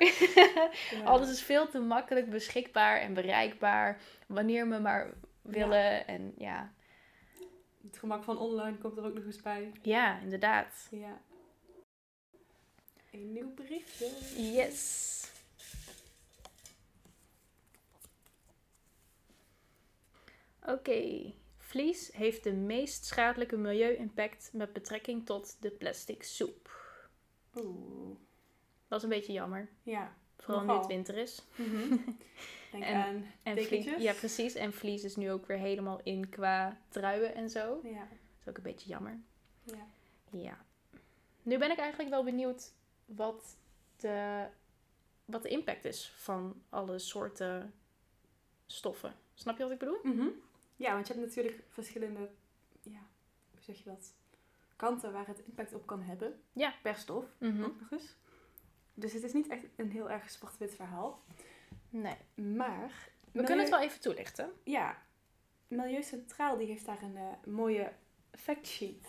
alles 1.03 1.29
is 1.29 1.41
veel 1.41 1.69
te 1.69 1.79
makkelijk 1.79 2.29
beschikbaar 2.29 2.99
en 2.99 3.13
bereikbaar. 3.13 4.01
Wanneer 4.27 4.69
we 4.69 4.77
maar 4.79 5.13
willen. 5.41 6.07
En 6.07 6.33
ja. 6.37 6.73
Het 7.83 7.97
gemak 7.97 8.23
van 8.23 8.37
online 8.37 8.77
komt 8.77 8.97
er 8.97 9.05
ook 9.05 9.13
nog 9.13 9.25
eens 9.25 9.41
bij. 9.41 9.71
Ja, 9.81 10.19
inderdaad. 10.19 10.87
Ja. 10.91 11.21
Een 13.11 13.31
nieuw 13.31 13.53
berichtje. 13.53 14.09
Yes. 14.35 15.11
Oké. 20.65 21.33
Vlies 21.73 22.11
heeft 22.13 22.43
de 22.43 22.53
meest 22.53 23.05
schadelijke 23.05 23.57
milieu-impact 23.57 24.49
met 24.53 24.73
betrekking 24.73 25.25
tot 25.25 25.61
de 25.61 25.69
plastic 25.71 26.23
soep. 26.23 26.69
Oeh. 27.55 28.17
Dat 28.87 28.97
is 28.97 29.03
een 29.03 29.09
beetje 29.09 29.33
jammer. 29.33 29.69
Ja. 29.83 30.15
Vooral 30.37 30.63
nu 30.63 30.71
het 30.71 30.85
winter 30.85 31.17
is. 31.17 31.41
Denk 32.71 32.83
En- 32.83 32.95
aan 32.95 33.25
En 33.43 34.01
ja, 34.01 34.13
precies. 34.13 34.53
En 34.53 34.73
vlies 34.73 35.03
is 35.03 35.15
nu 35.15 35.31
ook 35.31 35.45
weer 35.45 35.57
helemaal 35.57 35.99
in 36.03 36.29
qua 36.29 36.77
truien 36.89 37.35
en 37.35 37.49
zo. 37.49 37.79
Ja. 37.83 37.99
Dat 37.99 38.39
is 38.41 38.47
ook 38.49 38.57
een 38.57 38.63
beetje 38.63 38.89
jammer. 38.89 39.19
Ja. 39.63 39.87
Ja. 40.29 40.65
Nu 41.43 41.57
ben 41.57 41.71
ik 41.71 41.77
eigenlijk 41.77 42.09
wel 42.09 42.23
benieuwd 42.23 42.73
wat 43.05 43.57
de, 43.97 44.45
wat 45.25 45.43
de 45.43 45.49
impact 45.49 45.85
is 45.85 46.13
van 46.15 46.61
alle 46.69 46.99
soorten 46.99 47.73
stoffen. 48.65 49.15
Snap 49.33 49.57
je 49.57 49.63
wat 49.63 49.71
ik 49.71 49.79
bedoel? 49.79 49.99
Mhm. 50.03 50.27
Ja, 50.75 50.93
want 50.93 51.07
je 51.07 51.13
hebt 51.13 51.25
natuurlijk 51.25 51.63
verschillende, 51.69 52.29
ja, 52.81 52.99
hoe 53.51 53.61
zeg 53.61 53.77
je 53.77 53.83
dat, 53.83 54.13
kanten 54.75 55.11
waar 55.11 55.27
het 55.27 55.39
impact 55.39 55.73
op 55.73 55.85
kan 55.85 56.01
hebben. 56.01 56.41
Ja. 56.53 56.73
Per 56.81 56.95
stof, 56.95 57.25
Mhm. 57.37 57.63
ook 57.63 57.79
nog 57.79 57.91
eens. 57.91 58.15
Dus 58.93 59.13
het 59.13 59.23
is 59.23 59.33
niet 59.33 59.47
echt 59.47 59.63
een 59.75 59.91
heel 59.91 60.09
erg 60.09 60.29
zwart-wit 60.29 60.75
verhaal. 60.75 61.21
Nee. 61.89 62.17
Maar... 62.35 62.91
We 63.31 63.43
kunnen 63.43 63.59
het 63.65 63.69
wel 63.69 63.81
even 63.81 64.01
toelichten. 64.01 64.51
Ja, 64.63 64.97
Milieu 65.67 66.03
Centraal 66.03 66.57
die 66.57 66.67
heeft 66.67 66.85
daar 66.85 67.01
een 67.03 67.17
eh, 67.17 67.23
mooie 67.45 67.91
factsheet 68.31 69.07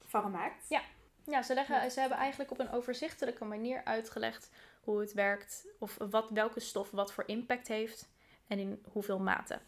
van 0.00 0.22
gemaakt. 0.22 0.68
Ja. 0.68 0.82
Ja, 1.26 1.42
ze, 1.42 1.54
leggen, 1.54 1.90
ze 1.90 2.00
hebben 2.00 2.18
eigenlijk 2.18 2.50
op 2.50 2.58
een 2.58 2.70
overzichtelijke 2.70 3.44
manier 3.44 3.84
uitgelegd 3.84 4.50
hoe 4.82 5.00
het 5.00 5.12
werkt. 5.12 5.66
Of 5.78 5.96
wat, 6.10 6.30
welke 6.30 6.60
stof 6.60 6.90
wat 6.90 7.12
voor 7.12 7.24
impact 7.26 7.68
heeft 7.68 8.08
en 8.46 8.58
in 8.58 8.82
hoeveel 8.92 9.18
mate. 9.18 9.60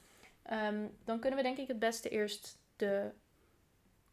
Ehm, 0.46 0.88
dan 1.04 1.20
kunnen 1.20 1.38
we 1.38 1.44
denk 1.44 1.58
ik 1.58 1.68
het 1.68 1.78
beste 1.78 2.08
eerst 2.08 2.58
de 2.76 3.12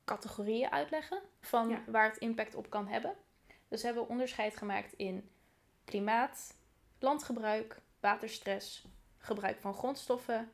categorieën 0.05 0.71
uitleggen 0.71 1.21
van 1.41 1.69
Ja. 1.69 1.83
waar 1.87 2.09
het 2.09 2.17
impact 2.17 2.55
op 2.55 2.69
kan 2.69 2.87
hebben. 2.87 3.15
Dus 3.67 3.81
we 3.81 3.87
hebben 3.87 4.09
onderscheid 4.09 4.57
gemaakt 4.57 4.93
in 4.93 5.29
klimaat, 5.85 6.57
landgebruik, 6.99 7.81
waterstress, 7.99 8.85
gebruik 9.17 9.59
van 9.59 9.73
grondstoffen, 9.73 10.51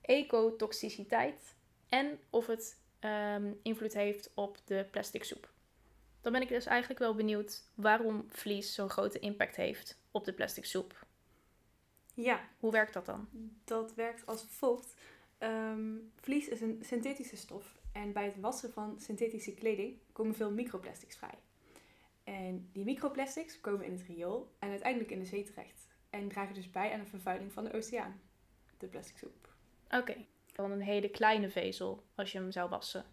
ecotoxiciteit 0.00 1.54
en 1.88 2.18
of 2.30 2.46
het 2.46 2.80
ehm, 2.98 3.52
invloed 3.62 3.92
heeft 3.92 4.30
op 4.34 4.58
de 4.64 4.86
plastic 4.90 5.24
soep. 5.24 5.52
Dan 6.20 6.32
ben 6.32 6.42
ik 6.42 6.48
dus 6.48 6.66
eigenlijk 6.66 7.00
wel 7.00 7.14
benieuwd 7.14 7.62
waarom 7.74 8.24
vlies 8.28 8.74
zo'n 8.74 8.90
grote 8.90 9.18
impact 9.18 9.56
heeft 9.56 10.00
op 10.10 10.24
de 10.24 10.32
plastic 10.32 10.64
soep. 10.64 11.06
Ja, 12.14 12.48
Hoe 12.58 12.70
werkt 12.70 12.92
dat 12.92 13.06
dan? 13.06 13.28
dat 13.64 13.94
werkt 13.94 14.26
als 14.26 14.44
volgt. 14.48 14.94
Ehm, 15.38 15.96
vlies 16.16 16.48
is 16.48 16.60
een 16.60 16.78
synthetische 16.84 17.36
stof 17.36 17.78
en 17.92 18.12
bij 18.12 18.24
het 18.24 18.40
wassen 18.40 18.72
van 18.72 19.00
synthetische 19.00 19.54
kleding 19.54 19.98
komen 20.12 20.34
veel 20.34 20.50
microplastics 20.50 21.16
vrij. 21.16 21.38
En 22.24 22.68
die 22.72 22.84
microplastics 22.84 23.60
komen 23.60 23.86
in 23.86 23.92
het 23.92 24.02
riool 24.02 24.54
en 24.58 24.70
uiteindelijk 24.70 25.10
in 25.10 25.18
de 25.18 25.24
zee 25.24 25.42
terecht. 25.44 25.88
En 26.10 26.28
dragen 26.28 26.54
dus 26.54 26.70
bij 26.70 26.92
aan 26.92 27.00
de 27.00 27.06
vervuiling 27.06 27.52
van 27.52 27.64
de 27.64 27.72
oceaan, 27.72 28.20
de 28.78 28.86
plastic 28.86 29.16
soep. 29.16 29.48
Oké, 29.90 30.16
dan 30.52 30.70
een 30.70 30.80
hele 30.80 31.08
kleine 31.10 31.50
vezel 31.50 32.02
als 32.14 32.32
je 32.32 32.38
hem 32.38 32.50
zou 32.50 32.68
wassen. 32.68 33.04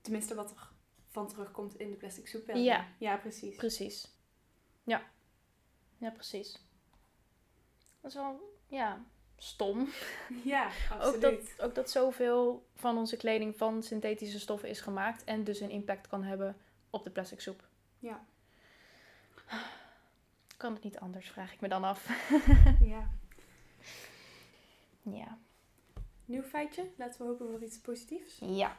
Tenminste, 0.00 0.34
wat 0.34 0.50
er 0.50 0.68
van 1.08 1.28
terugkomt 1.28 1.78
in 1.78 1.90
de 1.90 1.96
plastic 1.96 2.26
soep. 2.26 2.46
wel. 2.46 2.56
Ja. 2.56 2.88
ja, 2.98 3.16
precies. 3.16 3.56
Precies. 3.56 4.14
Ja. 4.84 5.10
Ja, 6.00 6.10
precies. 6.10 6.58
Dat 8.00 8.10
is 8.10 8.16
wel, 8.16 8.58
ja, 8.66 9.04
stom. 9.36 9.88
Ja, 10.44 10.66
Ook 10.92 11.00
absoluut. 11.00 11.20
dat, 11.20 11.66
ook 11.66 11.74
dat 11.74 11.90
zoveel 11.90 12.66
van 12.74 12.98
onze 12.98 13.16
kleding 13.16 13.56
van 13.56 13.82
synthetische 13.82 14.40
stoffen 14.40 14.68
is 14.68 14.80
gemaakt 14.80 15.24
en 15.24 15.44
dus 15.44 15.60
een 15.60 15.70
impact 15.70 16.06
kan 16.06 16.22
hebben 16.22 16.56
op 16.90 17.04
de 17.04 17.10
plastic 17.10 17.40
soep. 17.40 17.68
Ja. 17.98 18.24
Kan 20.56 20.72
het 20.72 20.82
niet 20.82 20.98
anders, 20.98 21.30
vraag 21.30 21.52
ik 21.52 21.60
me 21.60 21.68
dan 21.68 21.84
af. 21.84 22.08
ja. 22.94 23.10
Ja. 25.02 25.38
Nieuw 26.24 26.42
feitje. 26.42 26.90
Laten 26.96 27.20
we 27.20 27.26
hopen 27.26 27.50
voor 27.50 27.62
iets 27.62 27.78
positiefs. 27.78 28.38
Ja. 28.40 28.76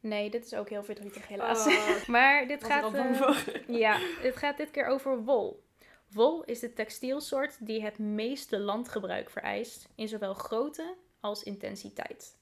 Nee, 0.00 0.30
dit 0.30 0.44
is 0.44 0.54
ook 0.54 0.68
heel 0.68 0.84
verdrietig 0.84 1.28
helaas. 1.28 1.66
Oh, 1.66 2.06
maar 2.08 2.46
dit 2.46 2.64
gaat, 2.64 2.94
eh, 2.94 3.44
ja, 3.84 3.98
dit 4.22 4.36
gaat 4.36 4.56
dit 4.56 4.70
keer 4.70 4.86
over 4.86 5.24
wol. 5.24 5.62
Wol 6.08 6.44
is 6.44 6.58
de 6.58 6.72
textielsoort 6.72 7.66
die 7.66 7.82
het 7.82 7.98
meeste 7.98 8.58
landgebruik 8.58 9.30
vereist 9.30 9.88
in 9.94 10.08
zowel 10.08 10.34
grootte 10.34 10.94
als 11.20 11.42
intensiteit. 11.42 12.38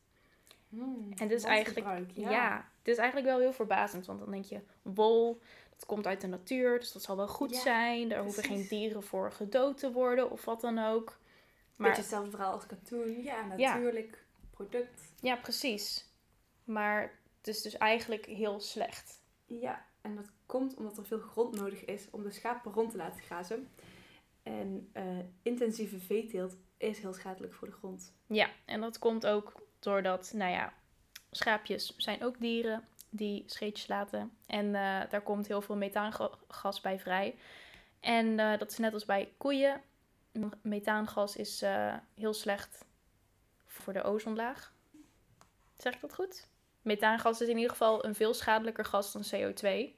Hmm, 0.69 1.13
En 1.17 1.29
dit 1.29 1.39
is 1.39 1.45
eigenlijk, 1.45 2.07
ja. 2.15 2.69
dit 2.83 2.95
is 2.95 3.01
eigenlijk 3.01 3.31
wel 3.31 3.39
heel 3.39 3.53
verbazend, 3.53 4.07
want 4.07 4.19
dan 4.19 4.31
denk 4.31 4.45
je, 4.45 4.61
wol, 4.83 5.41
dat 5.71 5.87
komt 5.87 6.07
uit 6.07 6.21
de 6.21 6.27
natuur, 6.27 6.79
dus 6.79 6.93
dat 6.93 7.03
zal 7.03 7.17
wel 7.17 7.29
goed 7.29 7.55
Ja, 7.55 7.61
zijn. 7.61 8.09
Daar 8.09 8.23
hoeven 8.23 8.45
geen 8.45 8.67
dieren 8.69 9.03
voor 9.03 9.33
gedood 9.33 9.79
te 9.79 9.93
worden 9.93 10.31
of 10.31 10.45
wat 10.45 10.61
dan 10.61 10.79
ook. 10.79 11.19
Maar 11.77 11.89
Beetje 11.89 12.03
hetzelfde 12.03 12.31
verhaal 12.31 12.53
als 12.53 12.67
katoen. 12.67 13.23
Ja, 13.23 13.45
natuurlijk 13.47 14.25
product. 14.51 15.13
Ja, 15.21 15.37
precies. 15.37 16.07
Maar 16.65 17.19
het 17.49 17.57
is 17.57 17.63
dus 17.63 17.77
eigenlijk 17.77 18.27
heel 18.27 18.61
slecht. 18.61 19.23
Ja, 19.47 19.85
en 20.01 20.15
dat 20.15 20.31
komt 20.47 20.75
omdat 20.75 20.99
er 20.99 21.07
veel 21.07 21.19
grond 21.19 21.55
nodig 21.55 21.85
is 21.85 22.11
om 22.11 22.23
de 22.23 22.31
schapen 22.31 22.73
rond 22.73 22.91
te 22.91 22.97
laten 22.97 23.23
grazen. 23.23 23.69
En 24.43 24.91
eh, 24.93 25.19
intensieve 25.43 25.99
veeteelt 25.99 26.57
is 26.77 26.99
heel 26.99 27.13
schadelijk 27.13 27.55
voor 27.55 27.69
de 27.69 27.75
grond. 27.75 28.15
Ja, 28.27 28.51
en 28.65 28.81
dat 28.81 28.99
komt 28.99 29.27
ook 29.27 29.53
doordat, 29.79 30.33
nou 30.35 30.51
ja, 30.51 30.73
schaapjes 31.31 31.97
zijn 31.97 32.25
ook 32.25 32.41
dieren 32.41 32.89
die 33.11 33.43
scheetjes 33.47 33.87
laten. 33.87 34.33
En 34.47 34.67
eh, 34.67 35.11
daar 35.11 35.23
komt 35.23 35.47
heel 35.47 35.63
veel 35.63 35.77
methaangas 35.77 36.81
bij 36.81 36.99
vrij. 36.99 37.39
En 38.01 38.39
eh, 38.39 38.59
dat 38.59 38.71
is 38.71 38.79
net 38.79 38.93
als 38.95 39.05
bij 39.05 39.33
koeien. 39.37 39.83
Methaangas 40.63 41.37
is 41.37 41.65
heel 42.15 42.35
slecht 42.35 42.85
voor 43.67 43.93
de 43.93 44.03
ozonlaag. 44.03 44.73
Zeg 45.77 45.95
ik 45.95 46.01
dat 46.01 46.15
goed? 46.15 46.47
Methaangas 46.89 47.41
is 47.41 47.49
in 47.49 47.57
ieder 47.57 47.71
geval 47.71 48.05
een 48.05 48.15
veel 48.15 48.35
schadelijker 48.35 48.85
gas 48.85 49.13
dan 49.13 49.23
CO2. 49.23 49.97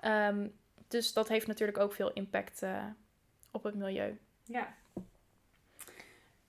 Ehm, 0.00 0.48
dus 0.88 1.12
dat 1.12 1.28
heeft 1.28 1.46
natuurlijk 1.46 1.78
ook 1.78 1.92
veel 1.92 2.12
impact 2.12 2.62
eh, 2.62 2.86
op 3.50 3.62
het 3.62 3.74
milieu. 3.74 4.18
Ja. 4.44 4.76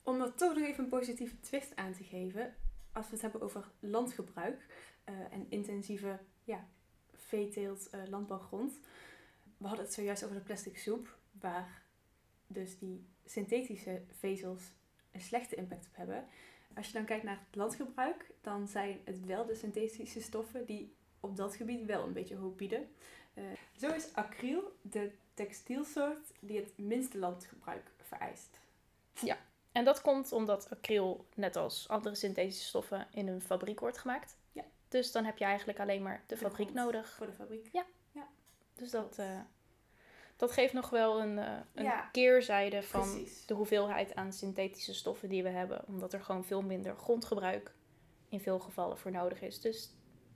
Om 0.03 0.21
er 0.21 0.35
toch 0.35 0.55
nog 0.55 0.63
even 0.63 0.83
een 0.83 0.89
positieve 0.89 1.39
twist 1.39 1.75
aan 1.75 1.93
te 1.93 2.03
geven. 2.03 2.55
Als 2.91 3.05
we 3.05 3.11
het 3.11 3.21
hebben 3.21 3.41
over 3.41 3.71
landgebruik 3.79 4.65
eh, 5.03 5.13
en 5.31 5.45
intensieve 5.49 6.19
ja, 6.43 6.67
veeteelt, 7.13 7.89
eh, 7.89 7.99
landbouwgrond. 8.09 8.79
We 9.57 9.67
hadden 9.67 9.85
het 9.85 9.93
zojuist 9.93 10.23
over 10.23 10.35
de 10.35 10.43
plastic 10.43 10.77
soep. 10.77 11.17
Waar 11.31 11.81
dus 12.47 12.77
die 12.77 13.07
synthetische 13.25 14.01
vezels 14.19 14.71
een 15.11 15.21
slechte 15.21 15.55
impact 15.55 15.87
op 15.87 15.95
hebben. 15.95 16.27
Als 16.75 16.87
je 16.87 16.93
dan 16.93 17.05
kijkt 17.05 17.23
naar 17.23 17.39
het 17.47 17.55
landgebruik, 17.55 18.25
dan 18.41 18.67
zijn 18.67 18.99
het 19.03 19.25
wel 19.25 19.45
de 19.45 19.55
synthetische 19.55 20.21
stoffen 20.21 20.65
die 20.65 20.95
op 21.19 21.37
dat 21.37 21.55
gebied 21.55 21.85
wel 21.85 22.03
een 22.03 22.13
beetje 22.13 22.35
hoop 22.35 22.57
bieden. 22.57 22.87
Eh, 23.33 23.43
zo 23.77 23.93
is 23.93 24.13
acryl 24.13 24.77
de 24.81 25.11
textielsoort 25.33 26.31
die 26.39 26.57
het 26.57 26.77
minste 26.77 27.17
landgebruik 27.17 27.91
vereist. 27.97 28.59
En 29.71 29.83
dat 29.83 30.01
komt 30.01 30.31
omdat 30.31 30.69
acryl, 30.69 31.25
net 31.35 31.55
als 31.55 31.87
andere 31.87 32.15
synthetische 32.15 32.65
stoffen, 32.65 33.07
in 33.11 33.27
een 33.27 33.41
fabriek 33.41 33.79
wordt 33.79 33.97
gemaakt. 33.97 34.37
Ja. 34.51 34.63
Dus 34.87 35.11
dan 35.11 35.25
heb 35.25 35.37
je 35.37 35.45
eigenlijk 35.45 35.79
alleen 35.79 36.01
maar 36.01 36.23
de, 36.27 36.37
fabriek 36.37 36.73
nodig. 36.73 37.09
Voor 37.09 37.25
de 37.25 37.33
fabriek. 37.33 37.71
Dus 38.75 38.91
dat, 38.91 39.19
dat 40.35 40.51
geeft 40.51 40.73
nog 40.73 40.89
wel 40.89 41.21
een, 41.21 41.39
eh, 41.39 41.51
een 41.73 41.83
Ja. 41.83 42.09
keerzijde 42.11 42.83
van 42.83 43.11
Precies. 43.11 43.45
de 43.45 43.53
hoeveelheid 43.53 44.15
aan 44.15 44.33
synthetische 44.33 44.93
stoffen 44.93 45.29
die 45.29 45.43
we 45.43 45.49
hebben. 45.49 45.81
Omdat 45.87 46.13
er 46.13 46.21
gewoon 46.21 46.45
veel 46.45 46.61
minder 46.61 46.95
grondgebruik 46.95 47.71
in 48.29 48.39
veel 48.39 48.59
gevallen 48.59 48.97
voor 48.97 49.11
nodig 49.11 49.41
is. 49.41 49.61
Dus 49.61 49.89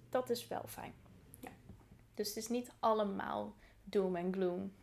dat 0.10 0.30
is 0.30 0.48
wel 0.48 0.64
fijn. 0.68 0.94
Ja. 1.40 1.50
Dus 2.14 2.28
het 2.28 2.38
is 2.38 2.48
niet 2.48 2.72
allemaal 2.80 3.56
doom 3.84 4.16
en 4.16 4.34
gloom. 4.34 4.74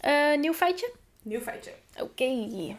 Eh, 0.00 0.36
nieuw 0.38 0.52
feitje? 0.52 0.92
Nieuw 1.22 1.40
feitje. 1.40 1.72
Oké. 2.00 2.76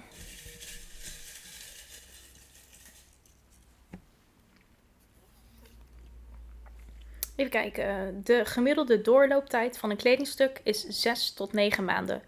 Even 7.42 7.52
kijken. 7.62 8.22
De 8.24 8.46
gemiddelde 8.46 9.02
doorlooptijd 9.02 9.78
van 9.78 9.90
een 9.90 9.98
kledingstuk 9.98 10.60
is 10.64 10.82
6 10.88 11.32
tot 11.34 11.54
9 11.54 11.86
maanden. 11.86 12.22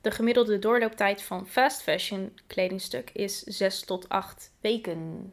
De 0.00 0.10
gemiddelde 0.10 0.58
doorlooptijd 0.58 1.22
van 1.22 1.46
fast 1.46 1.82
fashion 1.82 2.38
kledingstuk 2.46 3.10
is 3.12 3.38
6 3.42 3.80
tot 3.80 4.08
8 4.08 4.52
weken. 4.60 5.32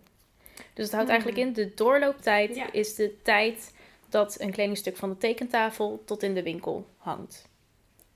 Dus 0.74 0.86
het 0.86 0.92
houdt 0.92 1.10
Hmm. 1.10 1.22
eigenlijk 1.22 1.38
in, 1.38 1.54
de 1.54 1.74
doorlooptijd 1.74 2.56
Ja. 2.56 2.72
is 2.72 2.96
de 2.96 3.22
tijd 3.22 3.74
dat 4.10 4.40
een 4.40 4.52
kledingstuk 4.52 4.98
van 4.98 5.10
de 5.10 5.18
tekentafel 5.18 6.02
tot 6.06 6.24
in 6.24 6.34
de 6.34 6.44
winkel 6.44 6.88
hangt. 6.98 7.48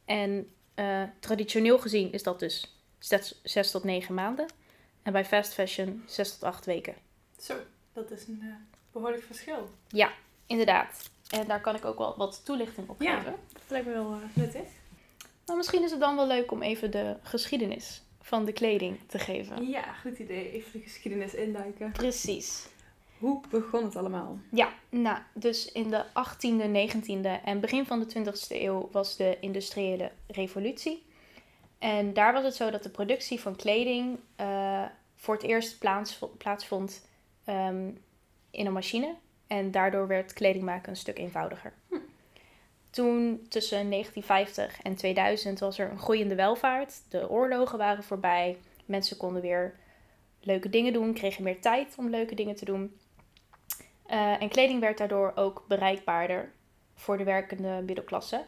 En 0.06 0.52
Eh, 0.78 1.04
traditioneel 1.20 1.80
gezien 1.80 2.12
is 2.12 2.24
dat 2.24 2.40
dus 2.40 2.76
6 3.44 3.72
tot 3.72 3.84
9 3.84 4.14
maanden. 4.14 4.46
En 5.04 5.12
bij 5.12 5.26
fast 5.26 5.54
fashion 5.54 6.04
6 6.08 6.32
tot 6.32 6.44
8 6.44 6.66
weken. 6.66 6.96
Zo, 7.40 7.54
dat 7.94 8.12
is 8.12 8.28
een 8.28 8.40
uh, 8.44 8.54
behoorlijk 8.92 9.24
verschil. 9.24 9.70
Ja, 9.88 10.12
inderdaad. 10.48 11.10
En 11.30 11.48
daar 11.48 11.62
kan 11.62 11.76
ik 11.76 11.86
ook 11.86 11.98
wel 11.98 12.14
wat 12.18 12.42
toelichting 12.46 12.90
op 12.90 13.02
Ja. 13.02 13.18
geven. 13.18 13.36
Dat 13.54 13.62
lijkt 13.68 13.86
me 13.86 13.94
wel 13.94 14.12
uh, 14.12 14.18
nuttig. 14.34 14.68
Nou, 15.46 15.58
misschien 15.58 15.84
is 15.84 15.92
het 15.92 16.00
dan 16.00 16.16
wel 16.16 16.28
leuk 16.28 16.52
om 16.52 16.62
even 16.62 16.92
de 16.92 17.16
geschiedenis 17.22 18.02
van 18.22 18.46
de 18.46 18.52
kleding 18.54 19.00
te 19.08 19.20
geven. 19.20 19.68
Ja, 19.68 19.94
goed 19.94 20.18
idee. 20.20 20.52
Even 20.52 20.72
de 20.72 20.80
geschiedenis 20.80 21.34
induiken. 21.34 21.92
Precies. 21.92 22.68
Hoe 23.18 23.42
begon 23.50 23.84
het 23.84 23.96
allemaal? 23.96 24.40
Ja, 24.52 24.74
nou, 24.90 25.18
dus 25.34 25.72
in 25.72 25.90
de 25.90 26.06
18e, 26.06 26.92
19e 26.96 27.44
en 27.44 27.60
begin 27.60 27.86
van 27.86 28.00
de 28.00 28.06
20e 28.20 28.48
eeuw 28.50 28.90
was 28.92 29.16
de 29.16 29.38
industriële 29.40 30.12
revolutie. 30.28 31.06
En 31.80 32.14
daar 32.14 32.34
was 32.34 32.44
het 32.44 32.56
zo 32.56 32.70
dat 32.70 32.84
de 32.84 32.90
productie 32.90 33.40
van 33.40 33.56
kleding 33.56 34.20
uh, 34.42 34.84
voor 35.16 35.34
het 35.34 35.44
eerst 35.44 35.80
plaats, 35.80 36.20
plaatsvond 36.38 37.06
um, 37.50 38.02
in 38.52 38.66
een 38.66 38.74
machine. 38.74 39.16
En 39.48 39.72
daardoor 39.72 40.08
werd 40.08 40.34
kleding 40.34 40.64
maken 40.64 40.90
een 40.90 40.98
stuk 40.98 41.18
eenvoudiger. 41.18 41.74
Hm. 41.90 41.96
Toen 42.90 43.46
tussen 43.50 43.90
1950 43.90 44.82
en 44.82 44.96
2000 44.96 45.60
was 45.60 45.80
er 45.80 45.92
een 45.92 46.00
groeiende 46.00 46.36
welvaart. 46.36 47.02
De 47.10 47.30
oorlogen 47.30 47.78
waren 47.78 48.04
voorbij. 48.04 48.58
Mensen 48.86 49.18
konden 49.18 49.42
weer 49.42 49.76
leuke 50.40 50.70
dingen 50.70 50.94
doen, 50.94 51.14
kregen 51.14 51.44
meer 51.44 51.62
tijd 51.62 51.96
om 51.98 52.10
leuke 52.10 52.36
dingen 52.36 52.56
te 52.56 52.66
doen. 52.66 52.98
Uh, 54.10 54.42
en 54.42 54.50
kleding 54.50 54.80
werd 54.80 54.98
daardoor 54.98 55.32
ook 55.36 55.66
bereikbaarder 55.68 56.52
voor 56.96 57.18
de 57.18 57.24
werkende 57.24 57.82
middelklasse. 57.86 58.46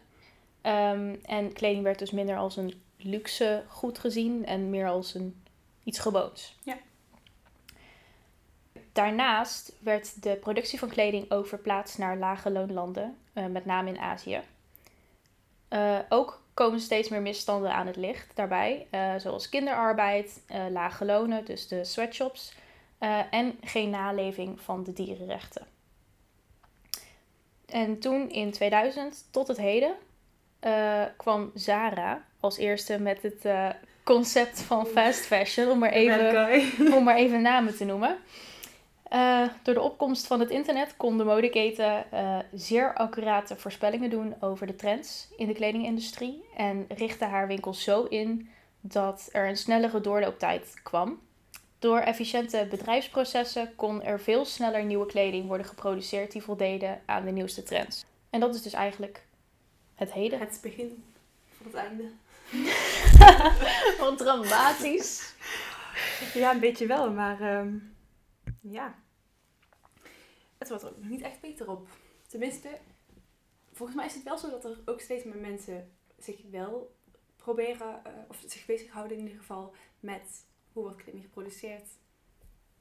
Um, 0.64 1.20
en 1.24 1.54
kleding 1.54 1.84
werd 1.84 2.00
dus 2.00 2.12
minder 2.12 2.38
als 2.38 2.58
een 2.58 2.82
luxe 2.98 3.64
goed 3.68 4.00
gezien 4.00 4.46
en 4.46 4.70
meer 4.70 4.88
als 4.88 5.14
een 5.14 5.42
iets 5.84 6.00
gewoons. 6.00 6.58
Ja. 6.64 6.78
Daarnaast 9.00 9.74
werd 9.80 10.24
de 10.24 10.36
productie 10.36 10.80
van 10.80 10.90
kleding 10.90 11.32
ook 11.32 11.48
verplaatst 11.48 11.98
naar 11.98 12.18
lage 12.18 12.52
loonlanden, 12.52 13.18
uh, 13.34 13.46
met 13.46 13.66
name 13.66 13.90
in 13.90 14.00
Azië. 14.00 14.42
Uh, 15.70 16.00
ook 16.10 16.42
komen 16.54 16.80
steeds 16.80 17.10
meer 17.10 17.22
misstanden 17.22 17.74
aan 17.74 17.88
het 17.88 17.96
licht 17.96 18.36
daarbij, 18.36 18.88
uh, 18.92 19.14
zoals 19.18 19.50
kinderarbeid, 19.50 20.42
lage 20.72 21.06
lonen, 21.06 21.46
dus 21.46 21.68
de 21.68 21.84
sweatshops, 21.84 22.54
en 23.30 23.58
geen 23.62 23.90
naleving 23.90 24.62
van 24.62 24.84
de 24.84 24.94
dierenrechten. 24.94 25.66
En 27.66 28.00
toen 28.00 28.30
in 28.30 28.52
2000 28.52 29.26
tot 29.32 29.48
het 29.48 29.58
heden 29.58 29.96
kwam 31.18 31.52
Zara 31.54 32.26
als 32.40 32.58
eerste 32.58 33.00
met 33.00 33.22
het 33.22 33.46
concept 34.04 34.62
van 34.62 34.86
fast 34.86 35.26
fashion, 35.26 35.70
om 35.72 35.80
maar 35.80 35.92
even, 35.92 36.94
om 36.94 37.04
maar 37.04 37.16
even 37.16 37.42
namen 37.42 37.76
te 37.76 37.86
noemen. 37.86 38.18
Uh, 39.14 39.48
door 39.64 39.74
de 39.74 39.82
opkomst 39.82 40.28
van 40.28 40.40
het 40.40 40.50
internet 40.50 40.98
kon 40.98 41.18
de 41.18 41.24
modeketen 41.24 42.06
uh, 42.14 42.38
zeer 42.54 42.94
accurate 42.94 43.56
voorspellingen 43.56 44.10
doen 44.10 44.36
over 44.40 44.68
de 44.68 44.76
trends 44.76 45.28
in 45.38 45.48
de 45.48 45.54
kledingindustrie 45.54 46.44
en 46.56 46.86
richtte 46.88 47.26
haar 47.26 47.48
winkels 47.48 47.84
zo 47.84 48.04
in 48.04 48.50
dat 48.82 49.30
er 49.32 49.48
een 49.48 49.58
snellere 49.58 50.02
doorlooptijd 50.02 50.74
kwam. 50.84 51.20
Door 51.80 52.00
efficiënte 52.00 52.68
bedrijfsprocessen 52.70 53.76
kon 53.76 54.04
er 54.04 54.20
veel 54.20 54.46
sneller 54.46 54.84
nieuwe 54.84 55.06
kleding 55.06 55.48
worden 55.48 55.66
geproduceerd 55.66 56.32
die 56.32 56.44
voldeden 56.44 57.02
aan 57.06 57.26
de 57.26 57.32
nieuwste 57.32 57.64
trends. 57.64 58.06
En 58.30 58.40
dat 58.40 58.56
is 58.56 58.62
dus 58.62 58.74
eigenlijk 58.74 59.24
het 59.96 60.14
heden. 60.14 60.40
Het 60.40 60.60
begin 60.62 61.04
van 61.58 61.66
het 61.66 61.76
einde. 61.76 62.04
Wat 64.00 64.18
dramatisch. 64.18 65.34
Ja, 66.34 66.52
een 66.52 66.60
beetje 66.60 66.88
wel, 66.88 67.12
maar 67.12 67.58
um, 67.60 67.96
ja. 68.62 69.04
Het 70.58 70.70
wordt 70.70 70.84
er 70.84 70.90
ook 70.90 70.98
nog 70.98 71.10
niet 71.10 71.22
echt 71.22 71.42
beter 71.42 71.70
op. 71.70 71.88
Tenminste, 72.28 72.80
volgens 73.72 73.98
mij 73.98 74.08
is 74.08 74.14
het 74.14 74.24
wel 74.24 74.38
zo 74.38 74.50
dat 74.50 74.66
er 74.66 74.82
ook 74.86 75.02
steeds 75.02 75.24
meer 75.24 75.38
mensen 75.38 75.92
zich 76.18 76.42
wel 76.52 76.96
proberen, 77.36 78.02
uh, 78.08 78.14
of 78.28 78.44
zich 78.48 78.66
bezighouden 78.66 79.18
in 79.18 79.24
ieder 79.24 79.40
geval, 79.40 79.74
met 80.00 80.46
hoe 80.72 80.84
wordt 80.84 81.02
kleding 81.02 81.24
geproduceerd. 81.24 81.90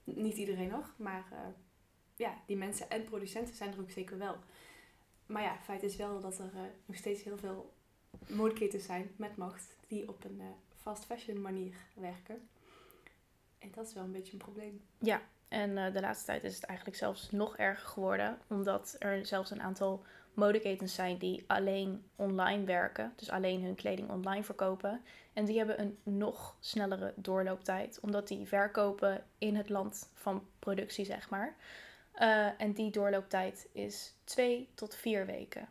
Niet 0.04 0.36
iedereen 0.36 0.68
nog, 0.68 0.94
maar 0.96 1.28
uh, 1.32 1.38
ja, 2.16 2.42
die 2.46 2.56
mensen 2.56 2.90
en 2.90 3.04
producenten 3.04 3.54
zijn 3.54 3.72
er 3.72 3.80
ook 3.80 3.90
zeker 3.90 4.18
wel. 4.18 4.36
Maar 5.26 5.42
ja, 5.42 5.58
feit 5.58 5.82
is 5.82 5.96
wel 5.96 6.20
dat 6.20 6.38
er 6.38 6.54
uh, 6.54 6.60
nog 6.86 6.96
steeds 6.96 7.22
heel 7.22 7.38
veel 7.38 7.74
modeketens 8.28 8.84
zijn 8.84 9.14
met 9.16 9.36
macht 9.36 9.76
die 9.86 10.08
op 10.08 10.24
een 10.24 10.42
fast 10.76 11.04
fashion 11.04 11.40
manier 11.40 11.76
werken. 11.94 12.48
En 13.58 13.70
dat 13.70 13.86
is 13.86 13.94
wel 13.94 14.04
een 14.04 14.12
beetje 14.12 14.32
een 14.32 14.38
probleem. 14.38 14.82
Ja, 14.98 15.22
en 15.48 15.70
uh, 15.70 15.92
de 15.92 16.00
laatste 16.00 16.26
tijd 16.26 16.44
is 16.44 16.54
het 16.54 16.64
eigenlijk 16.64 16.98
zelfs 16.98 17.30
nog 17.30 17.56
erger 17.56 17.88
geworden, 17.88 18.38
omdat 18.48 18.96
er 18.98 19.26
zelfs 19.26 19.50
een 19.50 19.62
aantal 19.62 20.04
modeketens 20.34 20.94
zijn 20.94 21.18
die 21.18 21.44
alleen 21.46 22.04
online 22.16 22.64
werken, 22.64 23.12
dus 23.16 23.30
alleen 23.30 23.62
hun 23.62 23.74
kleding 23.74 24.10
online 24.10 24.44
verkopen. 24.44 25.02
En 25.32 25.44
die 25.44 25.58
hebben 25.58 25.80
een 25.80 25.98
nog 26.02 26.56
snellere 26.60 27.12
doorlooptijd, 27.16 27.98
omdat 28.00 28.28
die 28.28 28.46
verkopen 28.46 29.24
in 29.38 29.56
het 29.56 29.68
land 29.68 30.10
van 30.14 30.46
productie, 30.58 31.04
zeg 31.04 31.30
maar. 31.30 31.56
Uh, 32.20 32.60
en 32.60 32.72
die 32.72 32.90
doorlooptijd 32.90 33.68
is 33.72 34.14
twee 34.24 34.68
tot 34.74 34.94
vier 34.94 35.26
weken. 35.26 35.68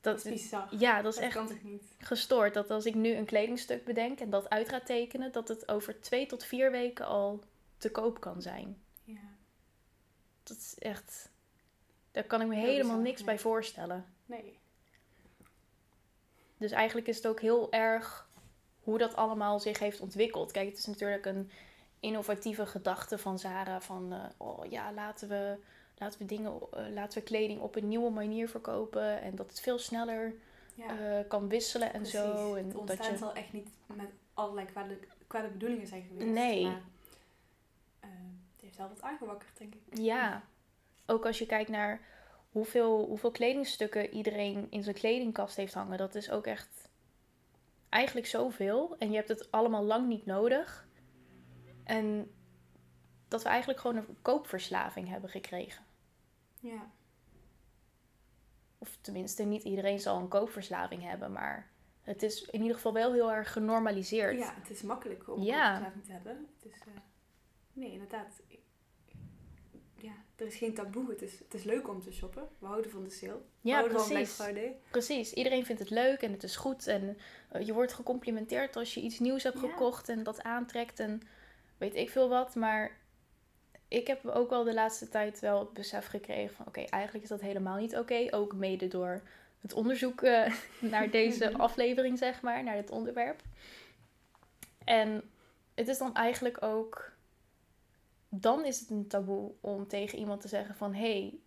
Dat, 0.00 0.24
is 0.24 0.32
bizar. 0.32 0.66
Ja, 0.70 1.02
dat 1.02 1.12
is 1.12 1.18
dat 1.18 1.24
echt 1.24 1.34
kan 1.34 1.46
toch 1.46 1.62
niet? 1.62 1.82
gestoord. 1.98 2.54
Dat 2.54 2.70
als 2.70 2.84
ik 2.84 2.94
nu 2.94 3.14
een 3.14 3.24
kledingstuk 3.24 3.84
bedenk 3.84 4.20
en 4.20 4.30
dat 4.30 4.50
uit 4.50 4.68
ga 4.68 4.80
tekenen, 4.80 5.32
dat 5.32 5.48
het 5.48 5.68
over 5.68 6.00
twee 6.00 6.26
tot 6.26 6.44
vier 6.44 6.70
weken 6.70 7.06
al 7.06 7.40
te 7.80 7.90
koop 7.90 8.20
kan 8.20 8.42
zijn. 8.42 8.82
Ja. 9.02 9.20
Dat 10.42 10.56
is 10.56 10.74
echt. 10.78 11.30
Daar 12.10 12.24
kan 12.24 12.40
ik 12.40 12.46
me 12.46 12.54
Heel 12.54 12.64
helemaal 12.64 12.98
niks 12.98 13.16
nee. 13.16 13.26
bij 13.26 13.38
voorstellen. 13.38 14.04
Nee. 14.26 14.58
Dus 16.56 16.70
eigenlijk 16.70 17.06
is 17.06 17.16
het 17.16 17.26
ook 17.26 17.40
heel 17.40 17.72
erg 17.72 18.28
hoe 18.80 18.98
dat 18.98 19.16
allemaal 19.16 19.60
zich 19.60 19.78
heeft 19.78 20.00
ontwikkeld. 20.00 20.52
Kijk, 20.52 20.68
het 20.68 20.78
is 20.78 20.86
natuurlijk 20.86 21.26
een 21.26 21.50
innovatieve 22.00 22.66
gedachte 22.66 23.18
van 23.18 23.38
Zara. 23.38 23.80
Van, 23.80 24.12
uh, 24.12 24.24
oh 24.36 24.70
ja, 24.70 24.92
laten 24.92 25.28
we, 25.28 25.58
laten 25.98 26.18
we 26.18 26.24
dingen, 26.24 26.52
uh, 26.74 26.88
laten 26.88 27.18
we 27.18 27.24
kleding 27.24 27.60
op 27.60 27.76
een 27.76 27.88
nieuwe 27.88 28.10
manier 28.10 28.48
verkopen. 28.48 29.20
En 29.20 29.36
dat 29.36 29.46
het 29.50 29.60
veel 29.60 29.78
sneller 29.78 30.34
Ja. 30.74 31.18
uh, 31.18 31.28
kan 31.28 31.48
wisselen 31.48 31.92
en 31.92 32.00
Precies. 32.02 32.18
zo. 32.18 32.54
En 32.54 32.64
het 32.64 32.72
dat 32.72 32.80
ontstaan 32.80 33.12
je... 33.12 33.18
zal 33.18 33.34
echt 33.34 33.52
niet 33.52 33.68
met 33.86 34.10
allerlei 34.34 34.66
kwade, 34.66 34.98
kwade 35.26 35.48
bedoelingen 35.48 35.86
zijn 35.86 36.02
geweest. 36.08 36.30
Nee. 36.30 36.64
Maar 36.64 36.72
eh, 36.72 36.82
wel 38.80 38.88
wat 38.88 39.02
aangewakkerd, 39.02 39.58
denk 39.58 39.74
ik. 39.74 39.98
Ja, 39.98 40.42
ook 41.06 41.26
als 41.26 41.38
je 41.38 41.46
kijkt 41.46 41.70
naar 41.70 42.00
hoeveel, 42.50 43.04
hoeveel 43.06 43.30
kledingstukken 43.30 44.10
iedereen 44.14 44.66
in 44.70 44.82
zijn 44.82 44.94
kledingkast 44.94 45.56
heeft 45.56 45.74
hangen. 45.74 45.98
Dat 45.98 46.14
is 46.14 46.30
ook 46.30 46.46
echt 46.46 46.88
eigenlijk 47.88 48.26
zoveel. 48.26 48.96
En 48.98 49.10
je 49.10 49.16
hebt 49.16 49.28
het 49.28 49.50
allemaal 49.50 49.84
lang 49.84 50.08
niet 50.08 50.26
nodig. 50.26 50.88
En 51.84 52.30
dat 53.28 53.42
we 53.42 53.48
eigenlijk 53.48 53.80
gewoon 53.80 53.96
een 53.96 54.16
koopverslaving 54.22 55.08
hebben 55.08 55.30
gekregen. 55.30 55.84
Ja. 56.60 56.90
Of 58.78 58.98
tenminste, 59.00 59.42
niet 59.42 59.62
iedereen 59.62 60.00
zal 60.00 60.18
een 60.18 60.28
koopverslaving 60.28 61.02
hebben, 61.02 61.32
maar 61.32 61.70
het 62.02 62.22
is 62.22 62.42
in 62.42 62.60
ieder 62.60 62.76
geval 62.76 62.92
wel 62.92 63.12
heel 63.12 63.32
erg 63.32 63.52
genormaliseerd. 63.52 64.38
ja, 64.38 64.54
het 64.60 64.70
is 64.70 64.82
makkelijk 64.82 65.28
om 65.28 65.42
Ja. 65.42 65.68
een 65.70 65.74
verslaving 65.76 66.04
te 66.04 66.12
hebben. 66.12 66.48
Eh, 66.62 66.70
nee, 67.72 67.92
inderdaad. 67.92 68.40
Ik- 68.46 68.58
er 70.40 70.46
is 70.46 70.56
geen 70.56 70.74
taboe. 70.74 71.10
Het 71.10 71.22
is, 71.22 71.38
het 71.38 71.54
is 71.54 71.62
leuk 71.64 71.88
om 71.88 72.00
te 72.02 72.12
shoppen. 72.12 72.48
We 72.58 72.66
houden 72.66 72.90
van 72.90 73.04
de 73.04 73.10
sale. 73.10 73.32
We 73.60 73.68
Ja, 73.68 73.74
houden 73.74 73.98
van 73.98 74.08
Black 74.08 74.22
precies. 74.22 74.42
Friday. 74.44 74.76
Precies, 74.90 75.32
iedereen 75.32 75.64
vindt 75.64 75.80
het 75.80 75.90
leuk 75.90 76.22
en 76.22 76.32
het 76.32 76.42
is 76.42 76.56
goed. 76.56 76.86
En 76.86 77.18
eh, 77.48 77.66
je 77.66 77.72
wordt 77.72 77.92
gecomplimenteerd 77.92 78.76
als 78.76 78.94
je 78.94 79.00
iets 79.00 79.18
nieuws 79.18 79.42
hebt 79.42 79.60
Ja. 79.60 79.68
gekocht 79.68 80.08
en 80.08 80.22
dat 80.22 80.42
aantrekt 80.42 81.00
en 81.00 81.22
weet 81.78 81.94
ik 81.94 82.10
veel 82.10 82.28
wat. 82.28 82.54
Maar 82.54 82.98
ik 83.88 84.06
heb 84.06 84.26
ook 84.26 84.50
wel 84.50 84.64
de 84.64 84.74
laatste 84.74 85.08
tijd 85.08 85.40
wel 85.40 85.58
het 85.58 85.72
besef 85.72 86.06
gekregen 86.06 86.54
van 86.54 86.66
oké, 86.66 86.80
eigenlijk 86.80 87.24
is 87.24 87.30
dat 87.30 87.40
helemaal 87.40 87.76
niet 87.76 87.96
oké. 87.96 88.26
Ook 88.30 88.54
mede 88.54 88.88
door 88.88 89.22
het 89.60 89.72
onderzoek 89.72 90.22
eh, 90.22 90.54
naar 90.78 91.10
deze 91.10 91.52
aflevering, 91.58 92.18
zeg 92.18 92.42
maar, 92.42 92.62
naar 92.64 92.76
dit 92.76 92.90
onderwerp. 92.90 93.42
En 94.84 95.30
het 95.74 95.88
is 95.88 95.98
dan 95.98 96.14
eigenlijk 96.14 96.62
ook. 96.62 97.09
Dan 98.32 98.64
is 98.64 98.80
het 98.80 98.90
een 98.90 99.06
taboe 99.06 99.52
om 99.60 99.86
tegen 99.86 100.18
iemand 100.18 100.40
te 100.40 100.48
zeggen 100.48 100.74
van 100.74 100.94
hé, 100.94 101.20
hey, 101.20 101.38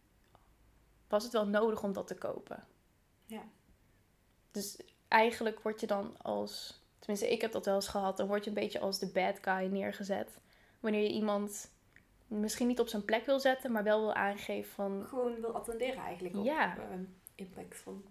was 1.08 1.24
het 1.24 1.32
wel 1.34 1.48
nodig 1.48 1.84
om 1.84 1.94
dat 1.94 2.08
te 2.08 2.16
kopen? 2.16 2.64
Ja. 3.26 3.44
Dus 4.52 4.80
eigenlijk 5.08 5.60
word 5.60 5.80
je 5.80 5.88
dan 5.88 6.18
als, 6.22 6.82
tenminste 7.00 7.32
ik 7.32 7.42
heb 7.42 7.52
dat 7.52 7.66
wel 7.66 7.76
eens 7.76 7.88
gehad, 7.88 8.18
dan 8.18 8.28
word 8.28 8.44
je 8.44 8.50
een 8.50 8.56
beetje 8.56 8.80
als 8.80 9.00
de 9.00 9.12
bad 9.12 9.38
guy 9.42 9.66
neergezet. 9.72 10.40
Wanneer 10.80 11.02
je 11.04 11.14
iemand 11.14 11.72
misschien 12.28 12.68
niet 12.68 12.80
op 12.80 12.88
zijn 12.88 13.06
plek 13.06 13.26
wil 13.26 13.40
zetten, 13.40 13.72
maar 13.72 13.84
wel 13.84 14.00
wil 14.00 14.14
aangeven 14.14 14.72
van, 14.72 15.06
Gewoon 15.06 15.42
wil 15.42 15.56
attenderen 15.56 16.04
eigenlijk 16.04 16.36
op 16.36 16.46
Ja. 16.46 16.78
eh, 16.78 17.00
impact 17.36 17.78
van 17.78 18.04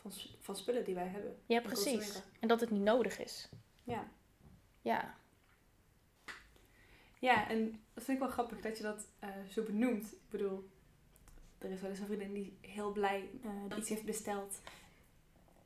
van, 0.00 0.12
van 0.40 0.56
spullen 0.56 0.84
die 0.84 0.94
wij 0.94 1.06
hebben. 1.06 1.36
Ja, 1.46 1.60
precies. 1.60 2.22
En 2.40 2.48
dat 2.48 2.60
het 2.60 2.70
niet 2.70 2.82
nodig 2.82 3.18
is. 3.18 3.48
Ja. 3.84 4.08
Ja. 4.82 5.14
Ja, 7.20 7.48
en 7.48 7.82
dat 7.94 8.04
vind 8.04 8.18
ik 8.18 8.24
wel 8.24 8.32
grappig 8.32 8.60
dat 8.60 8.76
je 8.76 8.82
dat 8.82 9.06
eh, 9.18 9.28
zo 9.50 9.62
benoemt. 9.62 10.12
Ik 10.12 10.30
bedoel, 10.30 10.68
er 11.58 11.70
is 11.70 11.80
wel 11.80 11.90
eens 11.90 11.98
een 11.98 12.06
vriendin 12.06 12.32
die 12.32 12.58
heel 12.60 12.92
blij 12.92 13.30
eh, 13.42 13.78
iets 13.78 13.88
heeft 13.88 14.04
besteld. 14.04 14.60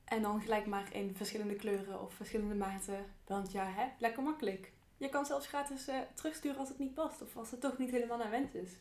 En 0.04 0.22
dan 0.22 0.40
gelijk 0.40 0.66
maar 0.66 0.94
in 0.94 1.16
verschillende 1.16 1.56
kleuren 1.56 2.02
of 2.02 2.14
verschillende 2.14 2.54
maten. 2.54 3.04
Want 3.26 3.52
ja, 3.52 3.66
hè, 3.66 3.86
lekker 3.98 4.22
makkelijk. 4.22 4.72
Je 4.96 5.08
kan 5.08 5.26
zelfs 5.26 5.46
gratis 5.46 5.88
eh, 5.88 5.98
terugsturen 6.14 6.58
als 6.58 6.68
het 6.68 6.78
niet 6.78 6.94
past. 6.94 7.22
Of 7.22 7.36
als 7.36 7.50
het 7.50 7.60
toch 7.60 7.78
niet 7.78 7.90
helemaal 7.90 8.18
naar 8.18 8.30
wens 8.30 8.52
is. 8.52 8.72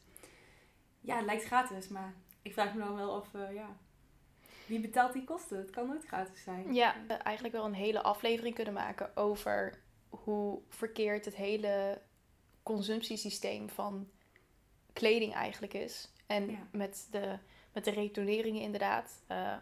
Ja, 1.02 1.16
het 1.16 1.26
lijkt 1.26 1.44
gratis, 1.44 1.88
maar 1.88 2.14
ik 2.42 2.54
vraag 2.54 2.74
me 2.74 2.80
dan 2.80 2.96
wel 2.96 3.14
af, 3.14 3.28
ja... 3.54 3.78
Wie 4.66 4.80
betaalt 4.80 5.14
die 5.14 5.24
kosten? 5.24 5.58
Het 5.58 5.70
kan 5.70 5.88
nooit 5.88 6.06
gratis 6.06 6.44
zijn. 6.44 6.74
Ja, 6.74 6.96
we 7.08 7.14
eigenlijk 7.14 7.56
wel 7.56 7.66
een 7.66 7.74
hele 7.74 8.02
aflevering 8.02 8.56
kunnen 8.56 8.74
maken 8.74 9.18
over 9.18 9.80
hoe 10.10 10.62
verkeerd 10.70 11.26
het 11.26 11.36
hele 11.36 12.02
consumptiesysteem 12.64 13.70
van 13.70 14.10
kleding 14.94 15.34
eigenlijk 15.34 15.74
is. 15.74 16.12
En 16.26 16.50
Ja. 16.52 16.68
met, 16.72 17.08
de, 17.12 17.38
met 17.74 17.84
de 17.84 17.92
retourneringen 17.92 18.62
inderdaad. 18.62 19.22
eh, 19.28 19.56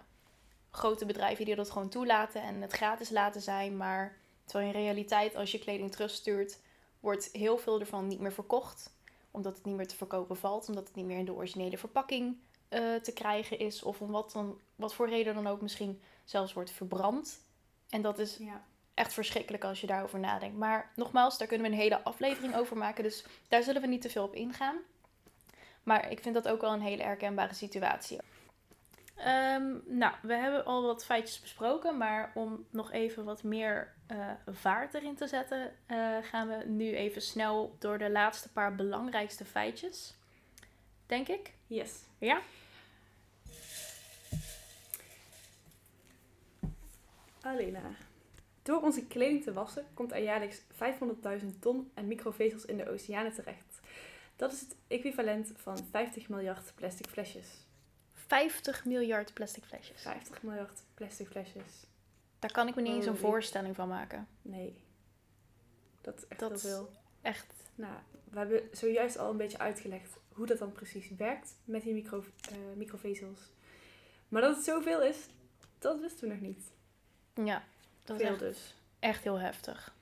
grote 0.73 1.05
bedrijven 1.05 1.45
die 1.45 1.55
dat 1.55 1.69
gewoon 1.71 1.89
toelaten 1.89 2.41
en 2.41 2.61
het 2.61 2.71
gratis 2.73 3.09
laten 3.09 3.41
zijn. 3.41 3.77
Maar 3.77 4.17
terwijl 4.45 4.69
in 4.73 4.81
realiteit 4.81 5.35
als 5.35 5.51
je 5.51 5.59
kleding 5.59 5.91
terugstuurt, 5.91 6.59
wordt 6.99 7.29
heel 7.31 7.57
veel 7.57 7.79
ervan 7.79 8.07
niet 8.07 8.19
meer 8.19 8.33
verkocht. 8.33 8.93
Omdat 9.31 9.55
het 9.55 9.65
niet 9.65 9.75
meer 9.75 9.87
te 9.87 9.95
verkopen 9.95 10.37
valt. 10.37 10.67
Omdat 10.69 10.87
het 10.87 10.95
niet 10.95 11.05
meer 11.05 11.17
in 11.17 11.25
de 11.25 11.33
originele 11.33 11.77
verpakking 11.77 12.37
eh, 12.69 12.95
te 12.95 13.13
krijgen 13.13 13.59
is. 13.59 13.83
Of 13.83 14.01
om 14.01 14.11
wat, 14.11 14.31
dan, 14.31 14.59
wat 14.75 14.93
voor 14.93 15.09
reden 15.09 15.35
dan 15.35 15.47
ook 15.47 15.61
misschien 15.61 16.01
zelfs 16.23 16.53
wordt 16.53 16.71
verbrand. 16.71 17.39
En 17.89 18.01
dat 18.01 18.19
is 18.19 18.37
Ja. 18.37 18.65
Echt 18.93 19.13
verschrikkelijk 19.13 19.63
als 19.63 19.81
je 19.81 19.87
daarover 19.87 20.19
nadenkt. 20.19 20.57
Maar 20.57 20.91
nogmaals, 20.95 21.37
daar 21.37 21.47
kunnen 21.47 21.67
we 21.67 21.73
een 21.73 21.81
hele 21.81 22.03
aflevering 22.03 22.55
over 22.55 22.77
maken. 22.77 23.03
Dus 23.03 23.25
daar 23.47 23.63
zullen 23.63 23.81
we 23.81 23.87
niet 23.87 24.01
te 24.01 24.09
veel 24.09 24.23
op 24.23 24.35
ingaan. 24.35 24.75
Maar 25.83 26.11
ik 26.11 26.19
vind 26.19 26.35
dat 26.35 26.47
ook 26.47 26.61
wel 26.61 26.73
een 26.73 26.81
hele 26.81 27.03
herkenbare 27.03 27.53
situatie. 27.53 28.19
Ehm, 29.15 29.73
nou, 29.85 30.13
we 30.21 30.33
hebben 30.33 30.65
al 30.65 30.83
wat 30.83 31.05
feitjes 31.05 31.39
besproken. 31.39 31.97
Maar 31.97 32.31
om 32.33 32.65
nog 32.69 32.91
even 32.91 33.23
wat 33.23 33.43
meer 33.43 33.93
eh, 34.07 34.31
vaart 34.47 34.93
erin 34.93 35.15
te 35.15 35.27
zetten, 35.27 35.75
eh, 35.85 36.17
gaan 36.21 36.47
we 36.47 36.63
nu 36.65 36.95
even 36.95 37.21
snel 37.21 37.75
door 37.79 37.97
de 37.97 38.09
laatste 38.09 38.51
paar 38.51 38.75
belangrijkste 38.75 39.45
feitjes. 39.45 40.15
Denk 41.05 41.27
ik. 41.27 41.53
Yes. 41.67 42.03
Ja? 42.17 42.41
Alena. 47.41 47.81
Door 48.61 48.81
onze 48.81 49.05
kleding 49.07 49.43
te 49.43 49.53
wassen 49.53 49.85
komt 49.93 50.11
er 50.11 50.23
jaarlijks 50.23 50.61
500.000 51.41 51.59
ton 51.59 51.91
en 51.93 52.07
microvezels 52.07 52.65
in 52.65 52.77
de 52.77 52.89
oceanen 52.89 53.33
terecht. 53.33 53.79
Dat 54.35 54.51
is 54.51 54.61
het 54.61 54.75
equivalent 54.87 55.51
van 55.55 55.77
50 55.91 56.29
miljard 56.29 56.71
plastic 56.75 57.07
flesjes. 57.07 57.47
50 58.13 58.85
miljard 58.85 59.33
plastic 59.33 59.63
flesjes. 59.63 60.01
50 60.01 60.43
miljard 60.43 60.83
plastic 60.93 61.27
flesjes. 61.27 61.85
Daar 62.39 62.51
kan 62.51 62.67
ik 62.67 62.75
me 62.75 62.81
niet 62.81 62.93
eens 62.93 63.05
een 63.05 63.17
voorstelling 63.17 63.75
van 63.75 63.87
maken. 63.87 64.27
Nee. 64.41 64.83
Dat 66.01 66.17
is 66.17 66.27
echt 66.27 66.39
Dat 66.39 66.49
heel 66.49 66.59
veel. 66.59 66.89
Echt. 67.21 67.53
Nou, 67.75 67.93
we 68.23 68.37
hebben 68.37 68.61
zojuist 68.71 69.17
al 69.17 69.29
een 69.29 69.37
beetje 69.37 69.57
uitgelegd 69.57 70.17
hoe 70.33 70.45
dat 70.45 70.57
dan 70.57 70.71
precies 70.71 71.09
werkt 71.17 71.55
met 71.65 71.83
die 71.83 71.93
micro, 71.93 72.23
eh, 72.49 72.57
microvezels. 72.75 73.51
Maar 74.27 74.41
dat 74.41 74.55
het 74.55 74.65
zoveel 74.65 75.01
is, 75.01 75.17
dat 75.79 75.99
wisten 75.99 76.27
we 76.27 76.33
nog 76.33 76.43
niet. 76.43 76.63
Ja, 77.33 77.63
dat 78.03 78.19
is 78.19 78.27
echt 78.27 78.39
dus. 78.39 78.75
Echt 78.99 79.23
heel 79.23 79.39
heftig. 79.39 79.95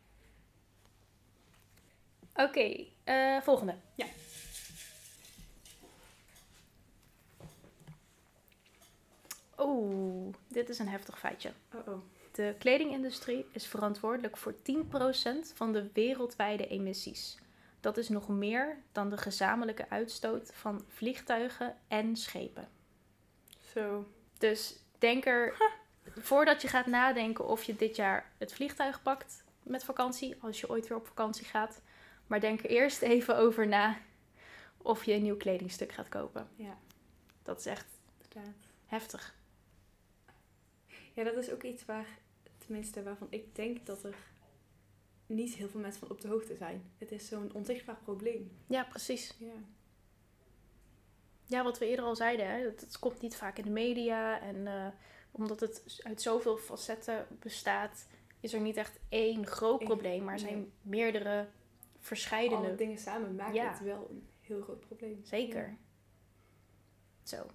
Oké, 2.33 2.85
eh, 3.03 3.41
volgende. 3.41 3.75
Ja. 3.95 4.05
Oeh, 9.57 10.33
dit 10.47 10.69
is 10.69 10.79
een 10.79 10.87
heftig 10.87 11.19
feitje. 11.19 11.51
Oh 11.73 11.87
oh. 11.87 12.01
De 12.31 12.55
kledingindustrie 12.57 13.45
is 13.51 13.67
verantwoordelijk 13.67 14.37
voor 14.37 14.55
10% 14.55 15.53
van 15.53 15.73
de 15.73 15.89
wereldwijde 15.93 16.67
emissies. 16.67 17.37
Dat 17.79 17.97
is 17.97 18.09
nog 18.09 18.27
meer 18.27 18.77
dan 18.91 19.09
de 19.09 19.17
gezamenlijke 19.17 19.89
uitstoot 19.89 20.51
van 20.53 20.85
vliegtuigen 20.87 21.77
en 21.87 22.15
schepen. 22.15 22.69
Zo. 23.73 24.07
Dus 24.37 24.79
denk 24.97 25.25
er, 25.25 25.57
voordat 26.17 26.61
je 26.61 26.67
gaat 26.67 26.85
nadenken 26.85 27.47
of 27.47 27.63
je 27.63 27.75
dit 27.75 27.95
jaar 27.95 28.31
het 28.37 28.53
vliegtuig 28.53 29.01
pakt 29.01 29.43
met 29.63 29.83
vakantie, 29.83 30.35
als 30.41 30.59
je 30.59 30.69
ooit 30.69 30.87
weer 30.87 30.97
op 30.97 31.07
vakantie 31.07 31.45
gaat. 31.45 31.81
Maar 32.27 32.39
denk 32.39 32.59
er 32.63 32.69
eerst 32.69 33.01
even 33.01 33.37
over 33.37 33.67
na 33.67 33.97
of 34.77 35.03
je 35.03 35.13
een 35.13 35.21
nieuw 35.23 35.37
kledingstuk 35.37 35.91
gaat 35.91 36.09
kopen. 36.09 36.47
Ja, 36.55 36.77
Dat 37.43 37.59
is 37.59 37.65
echt 37.65 37.85
inderdaad. 38.21 38.55
heftig. 38.85 39.35
Ja, 41.13 41.23
dat 41.23 41.35
is 41.35 41.51
ook 41.51 41.63
iets 41.63 41.85
waar, 41.85 42.07
tenminste 42.57 43.03
waarvan 43.03 43.27
ik 43.29 43.55
denk 43.55 43.85
dat 43.85 44.03
er 44.03 44.15
niet 45.25 45.53
heel 45.53 45.69
veel 45.69 45.79
mensen 45.79 45.99
van 45.99 46.09
op 46.09 46.21
de 46.21 46.27
hoogte 46.27 46.55
zijn. 46.55 46.91
Het 46.97 47.11
is 47.11 47.27
zo'n 47.27 47.53
onzichtbaar 47.53 47.97
probleem. 48.03 48.51
Ja, 48.67 48.83
precies. 48.83 49.33
Ja. 49.39 49.53
Ja, 51.45 51.63
wat 51.63 51.77
we 51.79 51.87
eerder 51.87 52.05
al 52.05 52.15
zeiden, 52.15 52.47
hè, 52.49 52.63
het, 52.65 52.81
het 52.81 52.99
komt 52.99 53.21
niet 53.21 53.35
vaak 53.35 53.57
in 53.57 53.63
de 53.63 53.69
media. 53.69 54.41
En 54.41 54.67
eh, 54.67 54.87
omdat 55.39 55.59
het 55.59 55.99
uit 56.03 56.21
zoveel 56.21 56.57
facetten 56.57 57.27
bestaat, 57.39 58.07
is 58.39 58.53
er 58.53 58.59
niet 58.59 58.77
echt 58.77 58.99
één 59.09 59.45
groot 59.47 59.83
probleem. 59.83 60.23
Maar 60.23 60.35
er 60.35 60.41
nee. 60.41 60.49
zijn 60.51 60.71
meerdere 60.81 61.47
verscheidene. 61.99 62.61
Alle 62.67 62.75
dingen 62.75 62.97
samen 62.97 63.35
maken 63.35 63.53
Ja. 63.53 63.69
het 63.71 63.81
wel 63.83 64.07
een 64.09 64.27
heel 64.41 64.61
groot 64.61 64.79
probleem. 64.79 65.19
Zeker. 65.23 65.67
Ja. 65.67 65.75
Zo. 67.23 67.45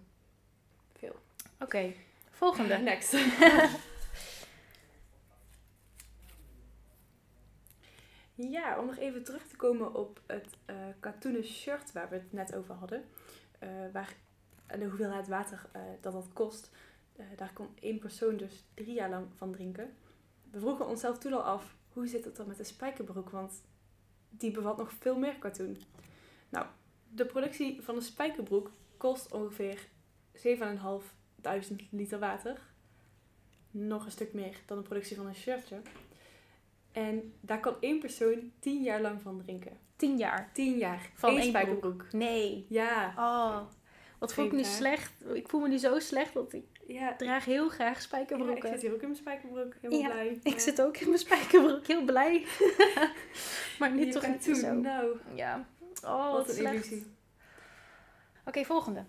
Veel. 0.99 1.17
Oké, 1.61 1.93
volgende. 2.31 2.77
Next. 2.91 3.13
ja, 8.35 8.79
om 8.79 8.87
nog 8.87 8.97
even 8.97 9.25
terug 9.25 9.47
te 9.47 9.57
komen 9.57 9.95
op 9.95 10.21
het 10.27 10.57
eh 10.65 10.75
katoenen 11.01 11.45
shirt 11.45 11.93
waar 11.93 12.09
we 12.09 12.15
het 12.15 12.33
net 12.33 12.55
over 12.55 12.75
hadden. 12.75 13.05
eh, 13.59 13.69
waar, 13.93 14.15
en 14.67 14.79
de 14.81 14.87
hoeveelheid 14.87 15.29
water 15.29 15.67
eh, 15.73 15.81
dat 16.01 16.13
dat 16.13 16.33
kost. 16.33 16.71
Eh, 17.17 17.25
daar 17.37 17.53
kon 17.53 17.69
één 17.81 17.99
persoon 17.99 18.37
dus 18.37 18.65
drie 18.75 18.95
jaar 18.95 19.11
lang 19.11 19.27
van 19.35 19.53
drinken. 19.53 19.97
We 20.51 20.59
vroegen 20.59 20.87
onszelf 20.87 21.19
toen 21.19 21.33
al 21.33 21.43
af, 21.43 21.77
hoe 21.93 22.07
zit 22.07 22.25
het 22.25 22.37
dan 22.37 22.47
met 22.47 22.57
de 22.57 22.65
spijkerbroek? 22.65 23.31
Want 23.31 23.63
die 24.29 24.51
bevat 24.51 24.77
nog 24.77 24.93
veel 24.93 25.19
meer 25.19 25.39
katoen. 25.39 25.79
Nou, 26.49 26.67
de 27.09 27.27
productie 27.27 27.83
van 27.83 27.97
een 27.97 28.03
spijkerbroek 28.03 28.71
kost 28.97 29.33
ongeveer 29.33 29.89
7.500 30.33 31.89
liter 31.91 32.19
water. 32.19 32.61
Nog 33.71 34.05
een 34.05 34.11
stuk 34.11 34.33
meer 34.33 34.61
dan 34.67 34.77
de 34.79 34.83
productie 34.83 35.17
van 35.17 35.27
een 35.27 35.35
shirtje. 35.35 35.81
En 36.93 37.35
daar 37.41 37.61
kan 37.61 37.77
één 37.81 37.99
persoon 37.99 38.53
10 38.59 38.83
jaar 38.83 39.01
lang 39.01 39.23
van 39.23 39.39
drinken. 39.39 39.79
Tien 39.97 40.17
jaar. 40.17 40.51
10 40.53 40.79
jaar. 40.79 41.11
Van 41.15 41.37
één 41.37 41.49
spijkerbroek. 41.49 42.13
Nee. 42.13 42.67
Ja, 42.69 43.15
Oh, 43.17 43.61
wat 44.25 44.35
voel 44.35 44.45
ik 44.45 44.53
nu 44.53 44.65
slecht. 44.65 45.13
Ik 45.35 45.49
voel 45.49 45.61
me 45.61 45.69
nu 45.69 45.77
zo 45.79 45.99
slecht 45.99 46.33
dat 46.35 46.53
ik 46.53 46.65
ja. 46.87 47.17
draag 47.17 47.45
heel 47.45 47.69
graag 47.69 47.89
Ja, 47.89 47.95
ik 47.97 48.01
spijkerbroeken. 48.01 48.69
zit 48.69 48.81
hier 48.83 48.93
ook 48.93 49.01
in 49.01 49.09
mijn 49.09 49.19
spijkerbroek. 49.21 49.75
Helemaal 49.81 50.01
Ja, 50.01 50.11
blij. 50.11 50.41
ik 50.43 50.59
zit 50.61 50.83
ook 50.83 50.97
in 50.97 51.07
mijn 51.07 51.19
spijkerbroek, 51.19 51.87
heel 51.87 52.05
blij. 52.05 52.47
maar 53.79 53.91
nu 53.93 54.11
toch 54.11 54.27
niet 54.27 54.43
zo. 54.57 54.73
Nou, 54.73 55.17
Ja. 55.35 55.67
Oh, 56.05 56.33
wat, 56.33 56.49
een 56.49 56.55
slecht. 56.55 56.75
illusie. 56.75 57.07
Oké, 58.45 58.65
volgende. 58.65 59.05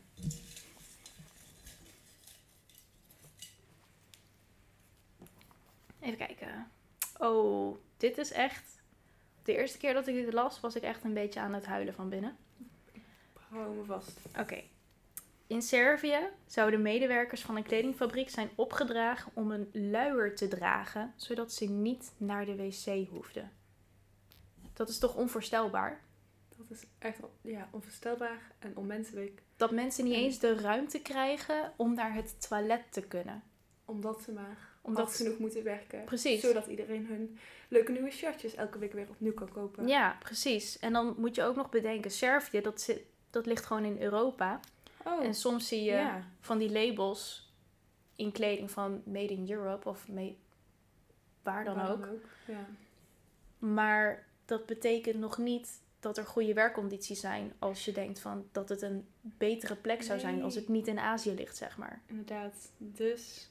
Even 6.00 6.18
kijken. 6.18 6.72
Oh, 7.18 7.78
dit 7.98 8.18
is 8.18 8.32
echt... 8.32 8.74
De 9.44 9.56
eerste 9.58 9.78
keer 9.78 9.94
dat 9.94 10.08
ik 10.08 10.16
dit 10.16 10.34
las, 10.34 10.60
was 10.60 10.76
ik 10.76 10.84
echt 10.84 11.04
een 11.04 11.14
beetje 11.14 11.40
aan 11.40 11.54
het 11.54 11.66
huilen 11.66 11.94
van 11.94 12.10
binnen. 12.10 12.38
Hou 13.50 13.76
me 13.76 13.84
vast. 13.84 14.20
Oké. 14.40 14.64
In 15.48 15.62
Servië 15.62 16.20
zouden 16.48 16.82
medewerkers 16.82 17.42
van 17.42 17.56
een 17.56 17.64
kledingfabriek 17.64 18.30
zijn 18.30 18.50
opgedragen 18.56 19.32
om 19.36 19.52
een 19.52 19.70
luier 19.74 20.36
te 20.36 20.48
dragen, 20.48 21.14
zodat 21.16 21.54
ze 21.54 21.66
niet 21.70 22.12
naar 22.18 22.46
de 22.46 22.56
wc 22.56 23.08
hoefden. 23.10 23.52
Dat 24.74 24.90
is 24.90 25.00
toch 25.00 25.16
onvoorstelbaar? 25.16 26.02
Dat 26.58 26.70
is 26.70 26.84
echt 27.00 27.20
ja, 27.42 27.70
onvoorstelbaar 27.72 28.52
en 28.60 28.78
onmenselijk. 28.78 29.42
Dat 29.56 29.72
mensen 29.72 30.04
niet 30.04 30.14
En- 30.14 30.20
eens 30.20 30.40
de 30.40 30.56
ruimte 30.56 31.00
krijgen 31.02 31.74
om 31.76 31.94
naar 31.94 32.14
het 32.14 32.48
toilet 32.48 32.84
te 32.92 33.02
kunnen. 33.02 33.44
Omdat 33.86 34.22
ze 34.22 34.32
maar 34.32 34.58
Omdat 34.82 35.06
hard 35.06 35.18
genoeg 35.18 35.40
moeten 35.40 35.64
werken. 35.64 36.04
Precies. 36.04 36.42
Zodat 36.42 36.68
iedereen 36.68 37.06
hun 37.06 37.38
leuke 37.70 37.92
nieuwe 37.92 38.12
shirtjes 38.12 38.56
elke 38.56 38.78
week 38.80 38.94
weer 38.94 39.10
opnieuw 39.10 39.34
kan 39.34 39.52
kopen. 39.52 39.88
Ja, 39.88 40.18
precies. 40.20 40.80
En 40.80 40.94
dan 40.94 41.16
moet 41.18 41.36
je 41.36 41.44
ook 41.44 41.56
nog 41.56 41.70
bedenken, 41.70 42.12
Servië, 42.12 42.62
dat, 42.62 42.82
zit, 42.82 43.02
dat 43.30 43.46
ligt 43.46 43.66
gewoon 43.66 43.86
in 43.86 44.02
Europa. 44.02 44.60
Oh, 45.06 45.24
En 45.24 45.34
soms 45.34 45.68
zie 45.68 45.84
je 45.84 46.20
van 46.40 46.58
die 46.58 46.72
labels 46.72 47.54
in 48.16 48.32
kleding 48.32 48.72
van 48.72 49.02
Made 49.06 49.34
in 49.34 49.52
Europe 49.52 49.90
of 49.90 50.08
made, 50.08 50.36
waar 51.44 51.64
dan 51.64 51.76
Waar 51.76 51.92
ook. 51.92 52.10
Ja. 52.48 52.66
Maar 53.58 54.28
dat 54.46 54.66
betekent 54.66 55.20
nog 55.20 55.38
niet 55.38 55.82
dat 56.00 56.18
er 56.18 56.26
goede 56.26 56.54
werkcondities 56.54 57.20
zijn 57.20 57.54
als 57.60 57.86
je 57.86 57.92
denkt 57.92 58.20
van 58.20 58.48
dat 58.52 58.70
het 58.70 58.82
een 58.82 59.08
betere 59.22 59.76
plek 59.76 60.04
zou 60.04 60.20
zijn 60.20 60.44
als 60.44 60.56
het 60.56 60.68
niet 60.68 60.88
in 60.88 61.00
Azië 61.00 61.34
ligt, 61.34 61.58
zeg 61.58 61.78
maar. 61.78 62.02
Inderdaad. 62.06 62.72
Dus, 62.78 63.50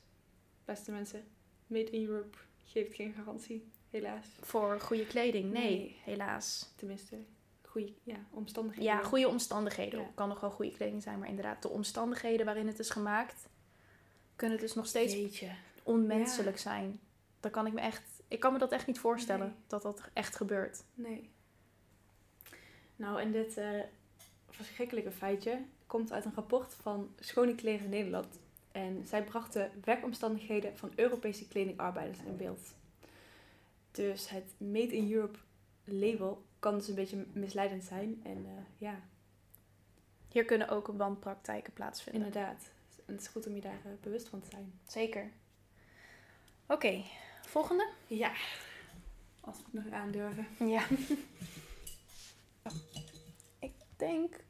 beste 0.65 0.91
mensen, 0.91 1.25
Made 1.67 1.91
in 1.91 2.07
Europe 2.09 2.37
geeft 2.65 2.95
geen 2.95 3.13
garantie, 3.13 3.69
helaas. 3.91 4.27
Voor 4.41 4.81
goede 4.81 5.07
kleding, 5.07 5.53
nee, 5.53 5.79
Nee. 5.79 5.97
helaas. 6.05 6.73
Tenminste, 6.77 7.17
goede 7.75 7.93
ja, 8.03 8.17
omstandigheden. 8.31 8.93
Ja, 8.93 9.03
goede 9.03 9.29
omstandigheden. 9.29 10.01
Ja. 10.01 10.07
Kan 10.15 10.29
nog 10.29 10.41
wel 10.41 10.51
goede 10.51 10.73
kleding 10.73 11.03
zijn, 11.03 11.19
maar 11.19 11.29
inderdaad, 11.29 11.63
de 11.63 11.69
omstandigheden 11.69 12.47
waarin 12.47 12.67
het 12.67 12.79
is 12.79 12.91
gemaakt, 12.91 13.49
kunnen 14.37 14.59
dus 14.59 14.75
nog 14.75 14.87
steeds 14.87 15.13
Jeetje. 15.15 15.51
onmenselijk 15.83 16.59
zijn. 16.59 17.01
Dan 17.41 17.51
kan 17.51 17.67
ik 17.67 17.73
me 17.73 17.81
echt, 17.81 18.03
ik 18.29 18.41
kan 18.41 18.53
me 18.53 18.59
dat 18.59 18.73
echt 18.73 18.87
niet 18.87 18.99
voorstellen 18.99 19.47
Nee. 19.47 19.57
dat 19.67 19.83
dat 19.83 20.01
echt 20.13 20.37
gebeurt. 20.37 20.85
Nee. 20.95 21.31
Nou, 22.97 23.21
en 23.21 23.33
dit 23.33 23.57
eh, 23.57 23.81
verschrikkelijke 24.51 25.11
feitje 25.11 25.59
komt 25.87 26.13
uit 26.13 26.25
een 26.25 26.35
rapport 26.35 26.75
van 26.75 27.15
Schone 27.21 27.55
Kleren 27.55 27.89
Nederland. 27.89 28.39
En 28.73 29.07
zij 29.07 29.25
brachten 29.25 29.71
werkomstandigheden 29.85 30.77
van 30.77 30.93
Europese 30.97 31.49
kledingarbeiders 31.49 32.19
in 32.19 32.37
beeld. 32.37 32.75
Dus 33.91 34.29
het 34.29 34.55
Made 34.59 34.97
in 34.97 35.13
Europe 35.13 35.39
label 35.85 36.45
kan 36.65 36.75
dus 36.79 36.89
een 36.89 36.95
beetje 36.95 37.27
misleidend 37.33 37.85
zijn. 37.85 38.21
En 38.23 38.47
eh, 38.47 38.63
ja, 38.79 39.01
Hier 40.29 40.45
kunnen 40.45 40.69
ook 40.69 40.87
wanpraktijken 40.87 41.73
plaatsvinden. 41.73 42.25
inderdaad. 42.25 42.71
En 43.07 43.13
het 43.13 43.21
is 43.21 43.29
goed 43.29 43.47
om 43.47 43.55
je 43.55 43.61
daar 43.61 43.81
eh, 43.85 43.93
bewust 44.01 44.29
van 44.29 44.41
te 44.41 44.49
zijn. 44.51 44.81
Zeker. 44.87 45.31
Oké, 46.67 47.05
volgende. 47.43 47.89
Ja. 48.07 48.33
Als 49.41 49.57
we 49.57 49.63
het 49.65 49.85
nog 49.85 49.93
aandurven. 49.93 50.47
Ja. 50.59 50.87
ik 53.69 53.73
denk 53.97 54.41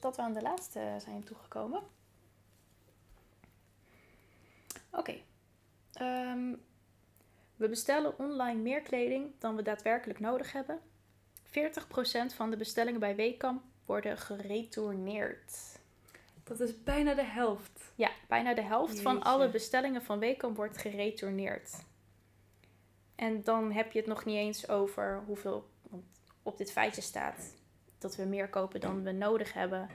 dat 0.00 0.16
we 0.16 0.22
aan 0.22 0.32
de 0.32 0.42
laatste 0.42 0.96
zijn 0.98 1.24
toegekomen. 1.24 1.82
Oké. 4.90 5.20
Ehm, 5.92 6.54
we 7.56 7.68
bestellen 7.68 8.18
online 8.18 8.60
meer 8.60 8.80
kleding 8.80 9.32
dan 9.38 9.56
we 9.56 9.62
daadwerkelijk 9.62 10.20
nodig 10.20 10.52
hebben. 10.52 10.80
40% 11.50 12.34
van 12.34 12.50
de 12.50 12.56
bestellingen 12.56 13.00
bij 13.00 13.16
Weekamp 13.16 13.62
worden 13.84 14.18
geretourneerd. 14.18 15.78
Dat 16.44 16.60
is 16.60 16.82
bijna 16.82 17.14
de 17.14 17.24
helft. 17.24 17.92
Ja, 17.94 18.10
bijna 18.28 18.54
de 18.54 18.62
helft 18.62 19.00
van 19.00 19.22
alle 19.22 19.48
bestellingen 19.48 20.02
van 20.02 20.18
Weekamp 20.18 20.56
wordt 20.56 20.78
geretourneerd. 20.78 21.84
En 23.14 23.42
dan 23.42 23.72
heb 23.72 23.92
je 23.92 23.98
het 23.98 24.08
nog 24.08 24.24
niet 24.24 24.36
eens 24.36 24.68
over 24.68 25.22
hoeveel 25.26 25.68
op 26.42 26.58
dit 26.58 26.72
feitje 26.72 27.00
staat 27.00 27.54
dat 27.98 28.16
we 28.16 28.24
meer 28.24 28.48
kopen 28.48 28.80
dan 28.80 29.02
we 29.02 29.12
nodig 29.12 29.52
hebben. 29.52 29.88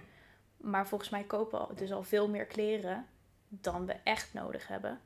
Maar 0.58 0.88
volgens 0.88 1.10
mij 1.10 1.24
kopen 1.24 1.68
we 1.68 1.74
dus 1.74 1.92
al 1.92 2.04
veel 2.04 2.30
meer 2.30 2.46
kleren 2.46 3.08
dan 3.48 3.86
we 3.86 3.96
echt 4.04 4.34
nodig 4.34 4.68
hebben. 4.68 5.02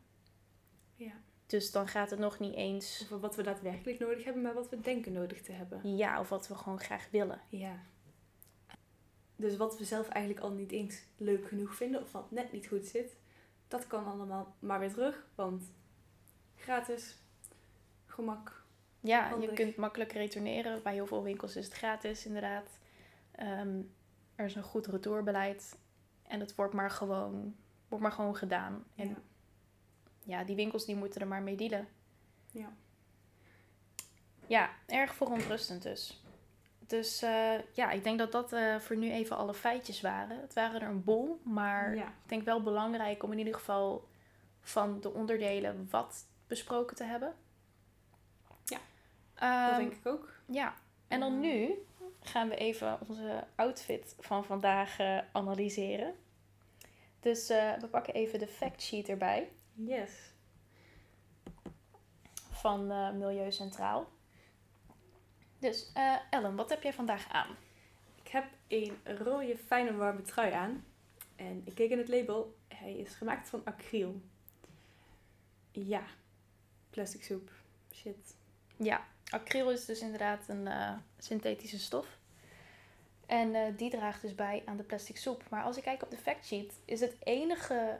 Dus 1.50 1.72
dan 1.72 1.88
gaat 1.88 2.10
het 2.10 2.20
nog 2.20 2.40
niet 2.40 2.54
eens 2.54 3.02
Over 3.04 3.20
wat 3.20 3.36
we 3.36 3.44
daadwerkelijk 3.44 4.00
nodig 4.00 4.24
hebben, 4.24 4.42
maar 4.44 4.54
wat 4.54 4.70
we 4.70 4.82
denken 4.82 5.12
nodig 5.12 5.42
te 5.42 5.52
hebben. 5.52 5.96
ja 5.98 6.20
of 6.20 6.30
wat 6.30 6.48
we 6.48 6.56
gewoon 6.56 6.80
graag 6.80 7.08
willen. 7.12 7.42
Ja. 7.50 7.80
Dus 9.36 9.58
wat 9.58 9.78
we 9.78 9.86
zelf 9.86 10.08
eigenlijk 10.08 10.46
al 10.46 10.52
niet 10.52 10.72
eens 10.72 11.04
leuk 11.18 11.48
genoeg 11.48 11.76
vinden, 11.76 12.02
of 12.02 12.12
wat 12.12 12.32
net 12.32 12.52
niet 12.52 12.68
goed 12.68 12.86
zit, 12.86 13.16
dat 13.68 13.88
kan 13.88 14.06
allemaal 14.06 14.56
maar 14.60 14.80
weer 14.80 14.94
terug. 14.94 15.26
Want 15.36 15.64
gratis, 16.56 17.16
gemak. 18.06 18.64
Ja, 19.00 19.36
je 19.40 19.54
kunt 19.54 19.76
makkelijk 19.76 20.12
retourneren. 20.12 20.84
Bij 20.84 20.94
heel 20.94 21.08
veel 21.08 21.24
winkels 21.24 21.56
is 21.56 21.66
het 21.66 21.74
gratis, 21.74 22.26
inderdaad. 22.26 22.70
Ehm, 23.32 23.82
er 24.36 24.46
is 24.46 24.56
een 24.56 24.64
goed 24.64 24.88
retourbeleid. 24.88 25.78
En 26.24 26.40
het 26.40 26.56
wordt 26.56 26.74
maar 26.74 26.92
gewoon, 26.92 27.56
wordt 27.88 28.04
maar 28.04 28.14
gewoon 28.14 28.36
gedaan. 28.36 28.84
En 28.96 29.08
Ja. 29.08 29.16
Ja, 30.30 30.44
die 30.44 30.56
winkels 30.56 30.86
die 30.86 30.96
moeten 30.96 31.22
er 31.22 31.28
maar 31.28 31.42
mee 31.42 31.56
dealen. 31.56 31.88
Ja. 32.52 32.74
Ja, 34.48 34.70
erg 34.86 35.14
verontrustend 35.16 35.82
dus. 35.84 36.24
Dus 36.80 37.22
eh, 37.22 37.54
ja, 37.74 37.92
ik 37.92 38.04
denk 38.04 38.18
dat 38.20 38.32
dat 38.32 38.54
eh, 38.54 38.80
voor 38.80 38.96
nu 38.98 39.12
even 39.12 39.38
alle 39.38 39.54
feitjes 39.54 40.02
waren. 40.02 40.40
Het 40.42 40.54
waren 40.54 40.82
er 40.82 40.88
een 40.88 41.04
bol, 41.04 41.40
maar 41.44 41.96
ja. 41.96 42.08
ik 42.08 42.14
denk 42.30 42.44
wel 42.44 42.64
belangrijk 42.64 43.24
om 43.24 43.32
in 43.32 43.38
ieder 43.38 43.54
geval 43.54 44.08
van 44.62 45.02
de 45.02 45.14
onderdelen 45.14 45.88
wat 45.90 46.26
besproken 46.48 46.96
te 46.96 47.04
hebben. 47.04 47.36
Ja, 48.66 48.80
Ehm, 49.36 49.70
dat 49.70 49.80
denk 49.80 49.94
ik 49.94 50.06
ook. 50.08 50.34
ja, 50.46 50.74
en 51.08 51.20
dan 51.20 51.34
Ja. 51.34 51.40
nu 51.40 51.74
gaan 52.22 52.50
we 52.50 52.56
even 52.56 53.00
onze 53.08 53.44
outfit 53.56 54.16
van 54.20 54.46
vandaag 54.46 55.00
eh, 55.00 55.18
analyseren. 55.32 56.16
Dus 57.20 57.48
we 57.48 57.88
pakken 57.92 58.14
even 58.14 58.40
de 58.40 58.48
factsheet 58.48 59.10
erbij 59.10 59.50
Yes. 59.86 60.12
van 62.52 62.92
eh, 62.92 63.12
Milieu 63.12 63.52
Centraal. 63.52 64.10
Dus 65.60 65.92
eh, 65.94 66.16
Ellen, 66.30 66.56
wat 66.56 66.70
heb 66.70 66.84
jij 66.84 66.94
vandaag 66.94 67.30
aan? 67.32 67.56
Ik 68.24 68.28
heb 68.28 68.46
een 68.68 68.98
rode, 69.04 69.58
fijne, 69.58 69.96
warme 69.96 70.22
trui 70.22 70.52
aan. 70.52 70.86
En 71.36 71.62
ik 71.66 71.76
keek 71.76 71.90
in 71.90 71.98
het 71.98 72.08
label. 72.08 72.58
Hij 72.68 72.94
is 72.94 73.14
gemaakt 73.14 73.50
van 73.50 73.62
acryl. 73.64 74.22
Ja. 75.72 76.04
Plastic 76.90 77.24
soep. 77.24 77.52
Shit. 77.94 78.36
Ja, 78.78 79.08
acryl 79.30 79.72
is 79.72 79.86
dus 79.86 80.00
inderdaad 80.00 80.48
een 80.48 80.68
eh, 80.68 80.98
synthetische 81.18 81.80
stof. 81.80 82.18
En 83.26 83.76
die 83.76 83.90
draagt 83.90 84.22
dus 84.22 84.36
bij 84.36 84.62
aan 84.66 84.78
de 84.78 84.84
plastic 84.84 85.18
soep. 85.18 85.50
Maar 85.50 85.64
als 85.64 85.78
ik 85.78 85.84
kijk 85.84 86.04
op 86.04 86.12
de 86.12 86.18
factsheet, 86.18 86.80
is 86.86 87.00
het 87.00 87.16
enige 87.20 88.00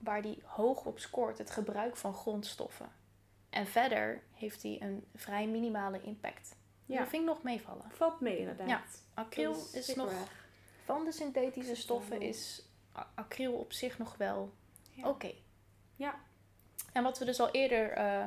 waar 0.00 0.22
die 0.22 0.42
hoog 0.44 0.84
op 0.84 0.98
scoort 0.98 1.38
het 1.38 1.50
gebruik 1.50 1.96
van 1.96 2.14
grondstoffen. 2.14 2.92
En 3.50 3.66
verder 3.66 4.22
heeft 4.34 4.62
hij 4.62 4.76
een 4.82 5.06
vrij 5.14 5.46
minimale 5.46 6.02
impact. 6.02 6.56
Ja. 6.86 6.98
Dat 6.98 7.08
vind 7.08 7.22
ik 7.22 7.28
nog 7.28 7.42
meevallen. 7.42 7.90
Valt 7.90 8.20
mee 8.20 8.38
inderdaad. 8.38 8.68
Ja. 8.68 8.82
Acryl 9.14 9.52
Dat 9.52 9.74
is, 9.74 9.86
zeker 9.86 10.02
nog, 10.02 10.12
waar. 10.12 10.28
van 10.84 11.04
de 11.04 11.12
synthetische 11.12 11.74
stoffen 11.74 12.20
is 12.22 12.62
acryl 13.14 13.52
op 13.52 13.72
zich 13.72 13.98
nog 13.98 14.16
wel 14.16 14.52
Ja. 14.90 15.08
oké. 15.08 15.32
Ja. 15.96 16.20
En 16.92 17.02
wat 17.02 17.18
we 17.18 17.24
dus 17.24 17.40
al 17.40 17.50
eerder 17.50 17.90
eh, 17.90 18.26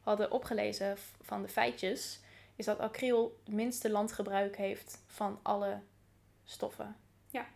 hadden 0.00 0.30
opgelezen 0.30 0.96
van 1.20 1.42
de 1.42 1.48
feitjes, 1.48 2.20
is 2.56 2.64
dat 2.64 2.78
acryl 2.78 3.40
het 3.44 3.54
minste 3.54 3.90
landgebruik 3.90 4.56
heeft 4.56 5.02
van 5.06 5.38
alle 5.42 5.80
stoffen. 6.44 6.96
Ja. 7.30 7.46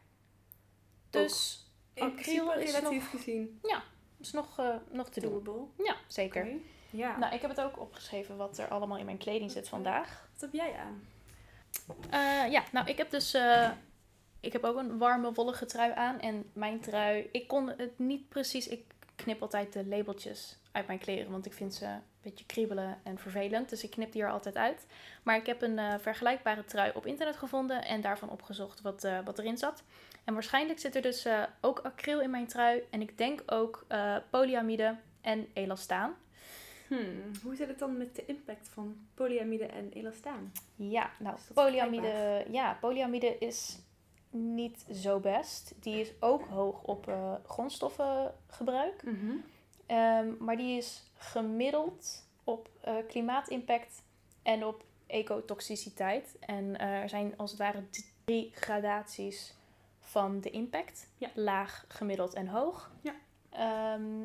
Dus 1.10 1.66
Principe 1.98 2.62
is 2.62 2.72
relatief 2.74 3.10
gezien 3.10 3.60
is 4.20 4.32
nog, 4.32 4.58
eh, 4.58 4.74
nog 4.90 5.08
te 5.08 5.20
doen. 5.20 5.44
doable. 5.44 5.84
Ja, 5.84 5.96
zeker. 6.06 6.48
Ja. 6.90 7.18
Nou, 7.18 7.34
ik 7.34 7.40
heb 7.40 7.50
het 7.50 7.60
ook 7.60 7.80
opgeschreven 7.80 8.36
wat 8.36 8.58
er 8.58 8.68
allemaal 8.68 8.98
in 8.98 9.04
mijn 9.04 9.18
kleding 9.18 9.50
zit 9.50 9.68
vandaag. 9.68 10.28
Wat 10.32 10.40
heb 10.40 10.52
jij 10.52 10.74
aan? 10.76 11.02
Eh, 12.10 12.52
ja, 12.52 12.62
nou, 12.72 12.86
ik 12.88 12.98
heb 12.98 13.10
dus. 13.10 13.34
eh, 13.34 13.70
ik 14.40 14.52
heb 14.52 14.64
ook 14.64 14.76
een 14.76 14.98
warme 14.98 15.32
wollige 15.32 15.66
trui 15.66 15.92
aan. 15.94 16.20
En 16.20 16.50
mijn 16.52 16.80
trui. 16.80 17.28
Ik 17.32 17.48
kon 17.48 17.68
het 17.68 17.98
niet 17.98 18.28
precies. 18.28 18.68
Ik 18.68 18.84
knip 19.16 19.42
altijd 19.42 19.72
de 19.72 19.86
labeltjes 19.86 20.58
uit 20.72 20.86
mijn 20.86 20.98
kleren. 20.98 21.30
Want 21.30 21.46
ik 21.46 21.52
vind 21.52 21.74
ze 21.74 21.84
een 21.84 22.02
beetje 22.22 22.46
kriebelen 22.46 23.00
en 23.02 23.18
vervelend. 23.18 23.68
Dus 23.68 23.84
ik 23.84 23.90
knip 23.90 24.12
die 24.12 24.22
er 24.22 24.30
altijd 24.30 24.56
uit. 24.56 24.86
Maar 25.22 25.36
ik 25.36 25.46
heb 25.46 25.62
een 25.62 25.78
eh, 25.78 25.94
vergelijkbare 26.00 26.64
trui 26.64 26.92
op 26.94 27.06
internet 27.06 27.36
gevonden. 27.36 27.84
En 27.84 28.00
daarvan 28.00 28.30
opgezocht 28.30 28.80
wat, 28.80 29.04
eh, 29.04 29.18
wat 29.24 29.38
erin 29.38 29.58
zat. 29.58 29.82
En 30.28 30.34
waarschijnlijk 30.34 30.78
zit 30.78 30.94
er 30.94 31.02
dus 31.02 31.24
eh, 31.24 31.42
ook 31.60 31.78
acryl 31.78 32.20
in 32.20 32.30
mijn 32.30 32.46
trui. 32.46 32.82
En 32.90 33.00
ik 33.00 33.18
denk 33.18 33.42
ook 33.46 33.84
eh, 33.88 34.16
polyamide 34.30 34.96
en 35.20 35.48
elastaan. 35.52 36.14
Hmm, 36.86 37.30
hoe 37.42 37.56
zit 37.56 37.68
het 37.68 37.78
dan 37.78 37.96
met 37.96 38.16
de 38.16 38.24
impact 38.26 38.68
van 38.68 38.96
polyamide 39.14 39.66
en 39.66 39.90
elastaan? 39.92 40.52
Ja, 40.76 41.10
nou, 41.18 41.36
polyamide, 41.54 42.44
ja, 42.50 42.76
polyamide 42.80 43.38
is 43.38 43.78
niet 44.30 44.84
zo 44.92 45.20
best. 45.20 45.74
Die 45.80 46.00
is 46.00 46.12
ook 46.20 46.42
hoog 46.42 46.82
op 46.82 47.08
eh, 47.08 47.34
grondstoffengebruik. 47.46 49.02
Ehm, 49.86 50.28
maar 50.38 50.56
die 50.56 50.76
is 50.76 51.02
gemiddeld 51.16 52.26
op 52.44 52.68
klimaatimpact 53.08 54.02
en 54.42 54.64
op 54.64 54.84
ecotoxiciteit. 55.06 56.36
En 56.40 56.78
er 56.78 57.08
zijn 57.08 57.34
als 57.36 57.50
het 57.50 57.60
ware 57.60 57.82
drie 58.24 58.50
gradaties 58.54 59.56
van 60.08 60.40
de 60.40 60.50
impact. 60.50 61.08
Ja. 61.16 61.28
Laag, 61.34 61.84
gemiddeld 61.88 62.34
en 62.34 62.48
hoog. 62.48 62.90
Ja. 63.00 63.14
Ehm, 63.50 64.24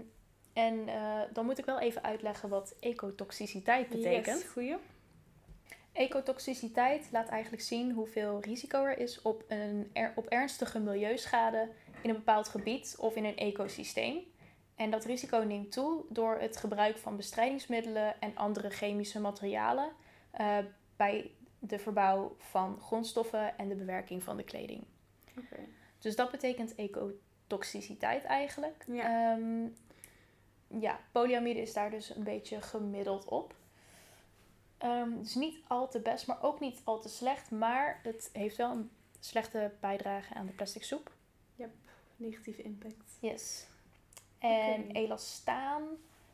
en 0.53 0.87
eh, 0.87 1.21
dan 1.33 1.45
moet 1.45 1.57
ik 1.57 1.65
wel 1.65 1.79
even 1.79 2.03
uitleggen 2.03 2.49
wat 2.49 2.75
ecotoxiciteit 2.79 3.89
betekent. 3.89 4.41
Yes, 4.41 4.49
goeie. 4.51 4.75
Ecotoxiciteit 5.91 7.09
laat 7.11 7.27
eigenlijk 7.27 7.63
zien 7.63 7.91
hoeveel 7.91 8.39
risico 8.41 8.83
er 8.83 8.97
is 8.97 9.21
op, 9.21 9.43
een 9.47 9.89
er, 9.93 10.13
op 10.15 10.27
ernstige 10.27 10.79
milieuschade 10.79 11.69
in 12.01 12.09
een 12.09 12.15
bepaald 12.15 12.47
gebied 12.47 12.95
of 12.99 13.15
in 13.15 13.25
een 13.25 13.37
ecosysteem. 13.37 14.17
En 14.75 14.89
dat 14.89 15.05
risico 15.05 15.37
neemt 15.37 15.71
toe 15.71 16.03
door 16.09 16.37
het 16.39 16.57
gebruik 16.57 16.97
van 16.97 17.17
bestrijdingsmiddelen 17.17 18.21
en 18.21 18.35
andere 18.35 18.69
chemische 18.69 19.19
materialen 19.19 19.91
eh, 20.31 20.57
bij 20.95 21.31
de 21.59 21.79
verbouw 21.79 22.35
van 22.37 22.79
grondstoffen 22.81 23.57
en 23.57 23.67
de 23.67 23.75
bewerking 23.75 24.23
van 24.23 24.37
de 24.37 24.43
kleding. 24.43 24.83
Dus 25.99 26.15
dat 26.15 26.31
betekent 26.31 26.75
ecotoxiciteit 26.75 28.23
eigenlijk. 28.23 28.83
Ja. 28.87 29.33
Ehm, 29.33 29.67
ja, 30.81 30.99
polyamide 31.11 31.61
is 31.61 31.73
daar 31.73 31.89
dus 31.89 32.15
een 32.15 32.23
beetje 32.23 32.61
gemiddeld 32.61 33.25
op. 33.25 33.55
Ehm 34.77 35.17
dus 35.17 35.35
niet 35.35 35.59
al 35.67 35.89
te 35.89 35.99
best, 35.99 36.27
maar 36.27 36.43
ook 36.43 36.59
niet 36.59 36.81
al 36.83 36.99
te 36.99 37.09
slecht. 37.09 37.51
Maar 37.51 37.99
het 38.03 38.29
heeft 38.33 38.55
wel 38.55 38.71
een 38.71 38.89
slechte 39.19 39.71
bijdrage 39.79 40.33
aan 40.33 40.45
de 40.45 40.51
plastic 40.51 40.83
soep. 40.83 41.11
Negatieve 42.15 42.61
impact. 42.61 43.17
Yes. 43.19 43.65
En 44.39 44.91
elastaan 44.91 45.83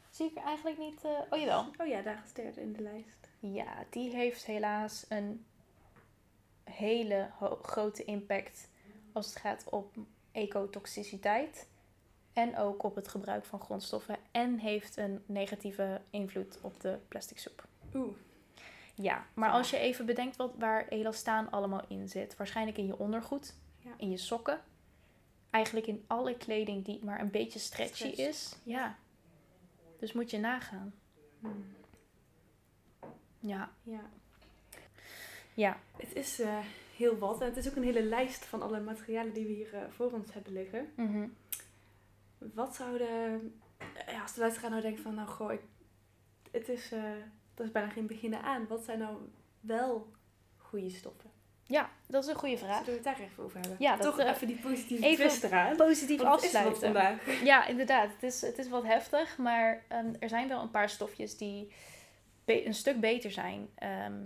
zie 0.10 0.30
ik 0.30 0.38
er 0.38 0.44
eigenlijk 0.44 0.78
niet... 0.78 1.04
eh, 1.04 1.12
oh 1.30 1.40
jawel. 1.40 1.66
Oh 1.78 1.88
ja, 1.88 2.02
daar 2.02 2.22
is 2.26 2.34
derde 2.34 2.62
in 2.62 2.74
de 2.74 2.82
lijst. 2.82 3.30
Ja, 3.40 3.84
die 3.90 4.16
heeft 4.16 4.46
helaas 4.46 5.06
een 5.10 5.46
hele 6.64 7.30
grote 7.62 8.04
impact 8.06 8.70
als 9.14 9.26
het 9.28 9.36
gaat 9.36 9.70
op 9.70 9.96
ecotoxiciteit. 10.32 11.68
En 12.34 12.58
ook 12.58 12.84
op 12.84 12.96
het 12.96 13.08
gebruik 13.08 13.46
van 13.46 13.60
grondstoffen. 13.62 14.18
En 14.32 14.58
heeft 14.58 14.98
een 14.98 15.24
negatieve 15.26 16.02
invloed 16.10 16.58
op 16.62 16.80
de 16.82 17.00
plastic 17.08 17.40
soep. 17.40 17.68
Oeh. 17.94 18.16
Ja, 18.96 19.26
maar 19.34 19.50
Ja. 19.50 19.56
als 19.58 19.70
je 19.70 19.78
even 19.78 20.06
bedenkt 20.06 20.36
wat, 20.36 20.52
waar 20.58 20.88
elastaan 20.88 21.52
allemaal 21.52 21.86
in 21.88 22.10
zit. 22.10 22.36
Waarschijnlijk 22.38 22.78
in 22.78 22.86
je 22.86 22.98
ondergoed, 23.00 23.56
Ja. 23.80 23.92
in 23.98 24.10
je 24.10 24.18
sokken. 24.18 24.62
Eigenlijk 25.50 25.88
in 25.88 26.04
alle 26.08 26.38
kleding 26.38 26.86
die 26.86 27.04
maar 27.06 27.20
een 27.20 27.32
beetje 27.32 27.60
stretchy 27.60 27.94
Stretch. 27.96 28.18
is. 28.18 28.56
Ja. 28.64 28.98
Dus 30.00 30.14
moet 30.14 30.32
je 30.32 30.38
nagaan. 30.40 30.94
Hmm. 31.40 31.66
Ja. 33.40 33.72
Ja. 33.84 34.02
Ja. 35.54 35.80
Het 35.98 36.16
is 36.16 36.40
eh, 36.40 36.58
heel 37.00 37.18
wat. 37.18 37.42
En 37.42 37.48
het 37.48 37.58
is 37.58 37.70
ook 37.70 37.76
een 37.76 37.84
hele 37.84 38.04
lijst 38.04 38.46
van 38.46 38.62
alle 38.62 38.80
materialen 38.80 39.34
die 39.34 39.46
we 39.46 39.52
hier 39.52 39.74
eh, 39.74 39.82
voor 39.90 40.12
ons 40.12 40.34
hebben 40.34 40.54
liggen. 40.54 40.92
Mhm. 40.96 41.28
Wat 42.38 42.76
zouden... 42.76 43.54
Ja, 44.08 44.22
als 44.22 44.34
de 44.34 44.40
luisteraar 44.40 44.70
nou 44.70 44.82
denkt 44.82 45.00
van... 45.00 45.16
Nou, 45.16 45.28
goh, 45.28 45.52
ik, 45.52 45.62
het 46.52 46.70
is... 46.70 46.92
eh 46.92 47.02
dat 47.60 47.68
is 47.68 47.74
bijna 47.74 47.90
geen 47.90 48.08
beginnen 48.08 48.42
aan. 48.42 48.68
Wat 48.68 48.84
zijn 48.84 49.00
nou 49.00 49.18
wel 49.60 50.14
goede 50.58 50.90
stoffen? 50.90 51.30
Ja, 51.64 51.90
dat 52.08 52.24
is 52.24 52.30
een 52.30 52.36
goede 52.36 52.58
vraag. 52.58 52.84
Zullen 52.84 53.02
we 53.02 53.10
het 53.10 53.18
daar 53.18 53.28
even 53.28 53.44
over 53.44 53.60
hebben? 53.60 53.78
Ja, 53.80 53.96
dat, 53.96 54.06
Toch 54.06 54.20
eh, 54.20 54.30
even 54.30 54.48
die 54.48 54.60
positieve 54.60 55.06
even 55.06 55.28
twist 55.28 55.44
eraan. 55.44 55.76
Positief 55.76 56.22
afsluiten. 56.22 56.82
vandaag. 56.82 57.26
Ja, 57.44 57.66
inderdaad. 57.66 58.12
Het 58.14 58.24
is, 58.24 58.42
het 58.42 58.58
is 58.58 58.70
wat 58.70 58.84
heftig, 58.84 59.38
maar 59.38 59.84
ehm, 59.88 60.14
er 60.20 60.30
zijn 60.30 60.48
wel 60.48 60.62
een 60.62 60.72
paar 60.72 60.90
stofjes 60.90 61.38
die 61.38 61.72
een 62.46 62.74
stuk 62.74 63.00
beter 63.00 63.32
zijn. 63.32 63.70
Ehm, 63.76 64.22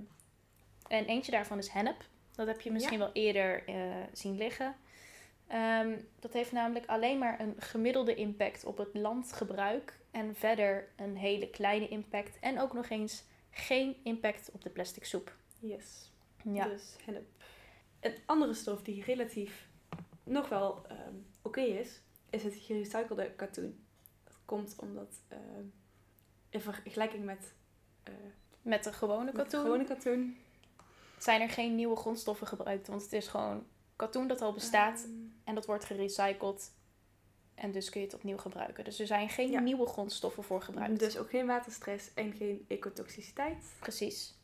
en 0.88 1.06
eentje 1.06 1.32
daarvan 1.32 1.58
is 1.58 1.70
hennep. 1.70 2.06
Dat 2.36 2.48
heb 2.48 2.62
je 2.62 2.72
misschien 2.72 3.00
wel 3.00 3.12
eerder 3.14 3.68
eh, 3.68 3.76
zien 4.14 4.38
liggen. 4.38 4.76
Ehm, 5.48 6.00
dat 6.20 6.34
heeft 6.34 6.52
namelijk 6.52 6.86
alleen 6.86 7.18
maar 7.18 7.40
een 7.40 7.56
gemiddelde 7.58 8.16
impact 8.16 8.66
op 8.66 8.78
het 8.78 8.90
landgebruik. 8.94 10.00
En 10.12 10.36
verder 10.36 10.90
een 10.96 11.18
hele 11.18 11.50
kleine 11.50 11.88
impact. 11.88 12.40
En 12.40 12.60
ook 12.60 12.74
nog 12.74 12.90
eens 12.90 13.24
geen 13.50 13.96
impact 14.04 14.50
op 14.52 14.64
de 14.64 14.70
plastic 14.70 15.06
soep. 15.06 15.36
Yes. 15.60 16.12
Ja. 16.44 16.68
Dus 16.68 16.96
hennep. 17.06 17.26
Een 18.00 18.16
andere 18.26 18.54
stof 18.54 18.82
die 18.82 19.04
relatief 19.04 19.68
nog 20.24 20.50
wel 20.50 20.86
ehm, 20.88 21.16
oké 21.42 21.62
is, 21.62 22.02
is 22.30 22.44
het 22.44 22.56
gerecyclede 22.56 23.32
katoen. 23.32 23.86
Dat 24.24 24.38
komt 24.46 24.76
omdat 24.80 25.22
ehm, 25.28 25.66
in 26.50 26.62
vergelijking 26.62 27.26
met 27.26 27.54
eh, 28.04 28.14
Met 28.62 28.84
de 28.84 28.94
gewone 28.94 29.26
met 29.26 29.36
katoen 29.36 29.62
gewone 29.62 29.86
katoen 29.86 30.38
zijn 31.24 31.42
er 31.42 31.50
geen 31.50 31.76
nieuwe 31.76 31.96
grondstoffen 31.96 32.48
gebruikt. 32.48 32.88
Want 32.88 33.02
het 33.02 33.14
is 33.14 33.28
gewoon 33.28 33.66
katoen 33.96 34.28
dat 34.28 34.42
al 34.42 34.54
bestaat. 34.54 35.04
ehm, 35.04 35.12
En 35.44 35.56
dat 35.56 35.66
wordt 35.66 35.86
gerecycled. 35.86 36.72
En 37.56 37.72
dus 37.72 37.90
kun 37.90 38.00
je 38.02 38.06
het 38.06 38.16
opnieuw 38.16 38.38
gebruiken. 38.38 38.84
Dus 38.84 39.00
er 39.00 39.08
zijn 39.08 39.30
geen 39.30 39.52
Ja. 39.52 39.60
nieuwe 39.60 39.86
grondstoffen 39.88 40.44
voor 40.44 40.62
gebruikt. 40.62 41.00
dus 41.00 41.18
ook 41.18 41.30
geen 41.30 41.46
waterstress 41.48 42.14
en 42.14 42.34
geen 42.34 42.66
ecotoxiciteit 42.68 43.76
Precies. 43.80 44.38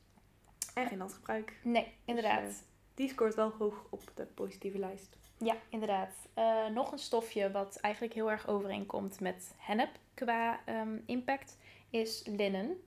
en 0.74 0.88
geen 0.88 0.98
landgebruik. 0.98 1.60
Nee, 1.64 1.94
inderdaad. 2.06 2.44
eh, 2.50 2.54
Die 2.96 3.10
scoort 3.10 3.36
wel 3.36 3.50
hoog 3.52 3.86
op 3.90 4.04
de 4.16 4.26
positieve 4.26 4.80
lijst. 4.80 5.18
Ja, 5.38 5.56
inderdaad. 5.70 6.14
Eh, 6.34 6.68
nog 6.68 6.92
een 6.92 7.00
stofje 7.00 7.52
wat 7.52 7.76
eigenlijk 7.76 8.14
heel 8.14 8.32
erg 8.32 8.48
overeenkomt 8.48 9.20
met 9.20 9.54
hennep 9.58 9.90
qua 10.14 10.60
ehm, 10.66 10.98
impact 11.06 11.58
is 11.90 12.24
linnen. 12.26 12.84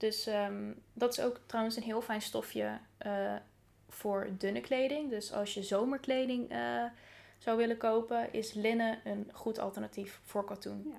Dus 0.00 0.26
ehm, 0.26 0.72
dat 0.92 1.12
is 1.12 1.20
ook 1.20 1.40
trouwens 1.46 1.76
een 1.76 1.82
heel 1.82 2.00
fijn 2.02 2.22
stofje 2.22 2.78
eh, 2.98 3.34
voor 3.88 4.28
dunne 4.38 4.60
kleding. 4.60 5.10
Dus 5.10 5.32
als 5.32 5.54
je 5.54 5.62
zomerkleding 5.62 6.50
eh, 6.50 6.84
zou 7.38 7.56
willen 7.56 7.76
kopen, 7.76 8.32
is 8.32 8.52
linnen 8.52 8.98
een 9.04 9.30
goed 9.32 9.58
alternatief 9.58 10.20
voor 10.24 10.44
katoen. 10.44 10.94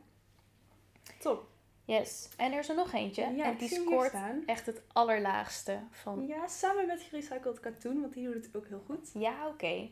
Top. 1.19 1.47
Yes. 1.85 2.29
En 2.37 2.51
er 2.51 2.59
is 2.59 2.69
er 2.69 2.75
nog 2.75 2.93
eentje. 2.93 3.21
Ja, 3.35 3.45
en 3.45 3.57
die 3.57 3.69
scoort 3.69 4.13
echt 4.45 4.65
het 4.65 4.81
allerlaagste 4.93 5.79
van. 5.91 6.27
Ja, 6.27 6.47
samen 6.47 6.85
met 6.87 7.01
gerecycled 7.01 7.59
katoen, 7.59 8.01
want 8.01 8.13
die 8.13 8.31
doet 8.33 8.45
het 8.45 8.55
ook 8.55 8.67
heel 8.67 8.83
goed. 8.85 9.09
Ja, 9.13 9.47
oké. 9.47 9.89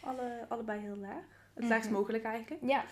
Alle, 0.00 0.46
allebei 0.48 0.80
heel 0.80 0.96
laag. 0.96 1.22
Het 1.54 1.62
Mhm. 1.64 1.72
laagst 1.72 1.90
mogelijk 1.90 2.24
eigenlijk. 2.24 2.62
Ja, 2.64 2.84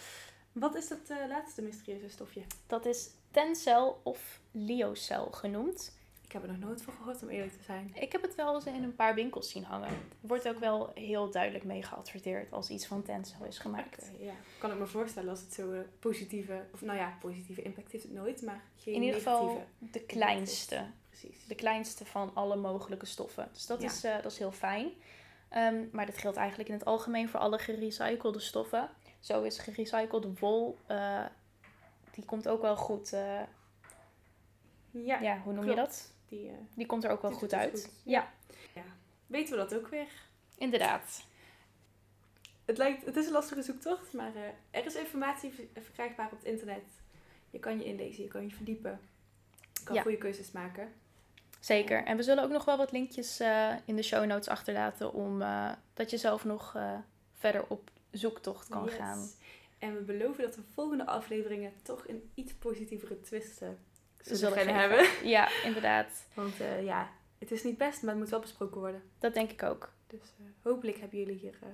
Wat 0.52 0.74
is 0.74 0.88
dat 0.88 0.98
eh, 1.08 1.16
laatste 1.28 1.62
mysterieuze 1.62 2.08
stofje? 2.08 2.42
dat 2.66 2.86
is 2.86 3.10
tencel 3.44 4.00
of 4.02 4.40
liocel 4.50 5.26
genoemd. 5.30 5.94
Ik 6.24 6.32
heb 6.32 6.42
er 6.42 6.48
nog 6.48 6.58
nooit 6.58 6.82
van 6.82 6.92
gehoord 6.94 7.22
om 7.22 7.28
eerlijk 7.28 7.52
te 7.52 7.62
zijn. 7.62 7.90
Ik 7.94 8.12
heb 8.12 8.22
het 8.22 8.34
wel 8.34 8.54
eens 8.54 8.66
in 8.66 8.82
een 8.82 8.94
paar 8.94 9.14
winkels 9.14 9.50
zien 9.50 9.64
hangen. 9.64 9.88
Wordt 10.20 10.48
ook 10.48 10.58
wel 10.58 10.90
heel 10.94 11.30
duidelijk 11.30 11.64
mee 11.64 11.82
geadverteerd 11.82 12.52
als 12.52 12.70
iets 12.70 12.86
van 12.86 13.02
tencel 13.02 13.44
is 13.44 13.58
gemaakt. 13.58 14.10
Ja. 14.18 14.32
Kan 14.58 14.70
ik 14.72 14.78
me 14.78 14.86
voorstellen 14.86 15.30
als 15.30 15.40
het 15.40 15.52
zo 15.52 15.72
eh, 15.72 15.78
positieve, 15.98 16.64
of 16.72 16.80
nou 16.80 16.98
ja, 16.98 17.16
positieve 17.20 17.62
impact 17.62 17.92
heeft 17.92 18.04
het 18.04 18.12
nooit, 18.12 18.42
maar 18.42 18.62
geen 18.76 18.94
In 18.94 19.02
ieder 19.02 19.18
negatieve. 19.20 19.48
geval 19.48 19.64
de 19.78 20.00
kleinste. 20.00 20.86
Precies. 21.08 21.46
De 21.46 21.54
kleinste 21.54 22.04
van 22.04 22.30
alle 22.34 22.56
mogelijke 22.56 23.06
stoffen. 23.06 23.48
Dus 23.52 23.66
dat, 23.66 23.80
Ja. 23.82 23.86
is, 23.88 24.04
eh, 24.04 24.14
dat 24.22 24.32
is 24.32 24.38
heel 24.38 24.52
fijn. 24.52 24.90
Ehm, 25.48 25.84
maar 25.92 26.06
dat 26.06 26.18
geldt 26.18 26.36
eigenlijk 26.36 26.68
in 26.68 26.74
het 26.74 26.84
algemeen 26.84 27.28
voor 27.28 27.40
alle 27.40 27.58
gerecyclede 27.58 28.40
stoffen. 28.40 28.88
Zo 29.20 29.42
is 29.42 29.58
gerecyclede 29.58 30.32
wol, 30.40 30.78
eh, 30.86 31.24
die 32.16 32.24
komt 32.24 32.48
ook 32.48 32.62
wel 32.62 32.76
goed. 32.76 33.12
eh, 33.12 33.40
Ja, 34.90 35.20
ja, 35.20 35.38
hoe 35.44 35.52
noem 35.52 35.64
klopt. 35.64 35.78
je 35.78 35.84
dat? 35.84 36.10
die, 36.28 36.48
eh, 36.48 36.54
Die 36.74 36.86
komt 36.86 37.04
er 37.04 37.10
ook 37.10 37.22
wel 37.22 37.32
goed 37.32 37.52
uit. 37.54 37.70
goed. 37.70 37.88
Ja, 38.02 38.28
weten 39.26 39.50
we 39.50 39.56
dat 39.68 39.74
ook 39.74 39.88
weer. 39.88 40.08
inderdaad. 40.58 41.24
Het, 42.64 42.78
lijkt, 42.78 43.04
het 43.04 43.16
is 43.16 43.26
een 43.26 43.32
lastige 43.32 43.62
zoektocht, 43.62 44.12
maar 44.12 44.34
eh, 44.34 44.42
er 44.80 44.86
is 44.86 44.94
informatie 44.94 45.52
ver- 45.52 45.82
verkrijgbaar 45.82 46.26
op 46.26 46.30
het 46.38 46.44
internet. 46.44 46.82
Je 47.50 47.58
kan 47.58 47.78
je 47.78 47.84
inlezen, 47.84 48.22
je 48.22 48.28
kan 48.28 48.42
je 48.42 48.50
verdiepen. 48.54 49.00
Je 49.72 49.84
kan 49.84 49.94
Ja. 49.94 50.02
goede 50.02 50.18
keuzes 50.18 50.50
maken. 50.52 50.92
Zeker. 51.60 52.04
En 52.04 52.16
we 52.16 52.22
zullen 52.22 52.44
ook 52.44 52.50
nog 52.50 52.64
wel 52.64 52.76
wat 52.76 52.92
linkjes 52.92 53.40
in 53.84 53.96
de 53.96 54.02
show 54.02 54.24
notes 54.24 54.48
achterlaten 54.48 55.12
om 55.12 55.38
dat 55.94 56.10
je 56.10 56.16
zelf 56.16 56.44
nog 56.44 56.76
verder 57.34 57.64
op 57.68 57.90
zoektocht 58.10 58.68
kan 58.68 58.84
Yes. 58.84 58.94
gaan. 58.94 59.28
En 59.78 59.94
we 59.94 60.00
beloven 60.00 60.44
dat 60.44 60.56
we 60.56 60.62
volgende 60.74 61.06
afleveringen 61.06 61.72
toch 61.82 62.08
een 62.08 62.30
iets 62.34 62.54
positievere 62.54 63.20
twist 63.20 63.60
eh, 63.62 63.68
Ze 64.24 64.36
zullen 64.36 64.58
gaan 64.58 64.74
hebben. 64.74 65.06
Ja, 65.28 65.48
inderdaad. 65.64 66.26
Want 66.34 66.60
eh, 66.60 66.84
ja, 66.84 67.08
het 67.38 67.50
is 67.50 67.62
niet 67.64 67.78
best, 67.78 68.02
maar 68.02 68.10
het 68.10 68.20
moet 68.20 68.30
wel 68.30 68.40
besproken 68.40 68.80
worden. 68.80 69.02
Dat 69.18 69.34
denk 69.34 69.50
ik 69.50 69.62
ook. 69.62 69.92
Dus 70.06 70.20
eh, 70.38 70.44
hopelijk 70.62 70.98
hebben 71.00 71.18
jullie 71.18 71.38
hier 71.38 71.58
eh, 71.62 71.68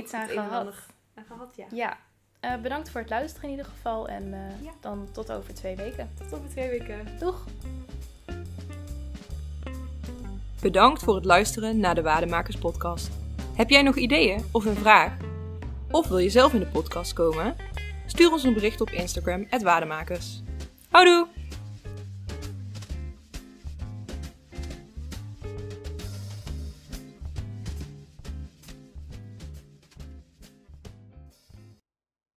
Iets 0.00 0.12
aan 0.12 0.28
gehad. 0.28 0.74
aan 1.14 1.24
gehad. 1.24 1.56
Ja. 1.56 1.66
Ja. 1.70 1.98
Eh, 2.40 2.60
bedankt 2.60 2.90
voor 2.90 3.00
het 3.00 3.10
luisteren 3.10 3.44
in 3.50 3.56
ieder 3.56 3.70
geval. 3.70 4.08
En 4.08 4.34
eh, 4.34 4.62
Ja. 4.62 4.72
dan 4.80 5.08
tot 5.12 5.32
over 5.32 5.54
twee 5.54 5.76
weken. 5.76 6.10
Tot 6.18 6.34
over 6.34 6.48
twee 6.48 6.68
weken. 6.68 7.18
Doeg! 7.18 7.44
Bedankt 10.60 11.02
voor 11.02 11.14
het 11.14 11.24
luisteren 11.24 11.78
naar 11.80 11.94
de 11.94 12.02
Waardemakers 12.02 12.56
podcast. 12.56 13.10
Heb 13.54 13.70
jij 13.70 13.82
nog 13.82 13.96
ideeën 13.96 14.44
of 14.52 14.64
een 14.64 14.76
vraag? 14.76 15.16
Of 15.94 16.08
wil 16.08 16.18
je 16.18 16.30
zelf 16.30 16.52
in 16.52 16.60
de 16.60 16.66
podcast 16.66 17.12
komen? 17.12 17.56
Stuur 18.06 18.32
ons 18.32 18.42
een 18.42 18.54
bericht 18.54 18.80
op 18.80 18.90
Instagram, 18.90 19.46
Waardemakers. 19.62 20.42
Houdoe! 20.90 21.26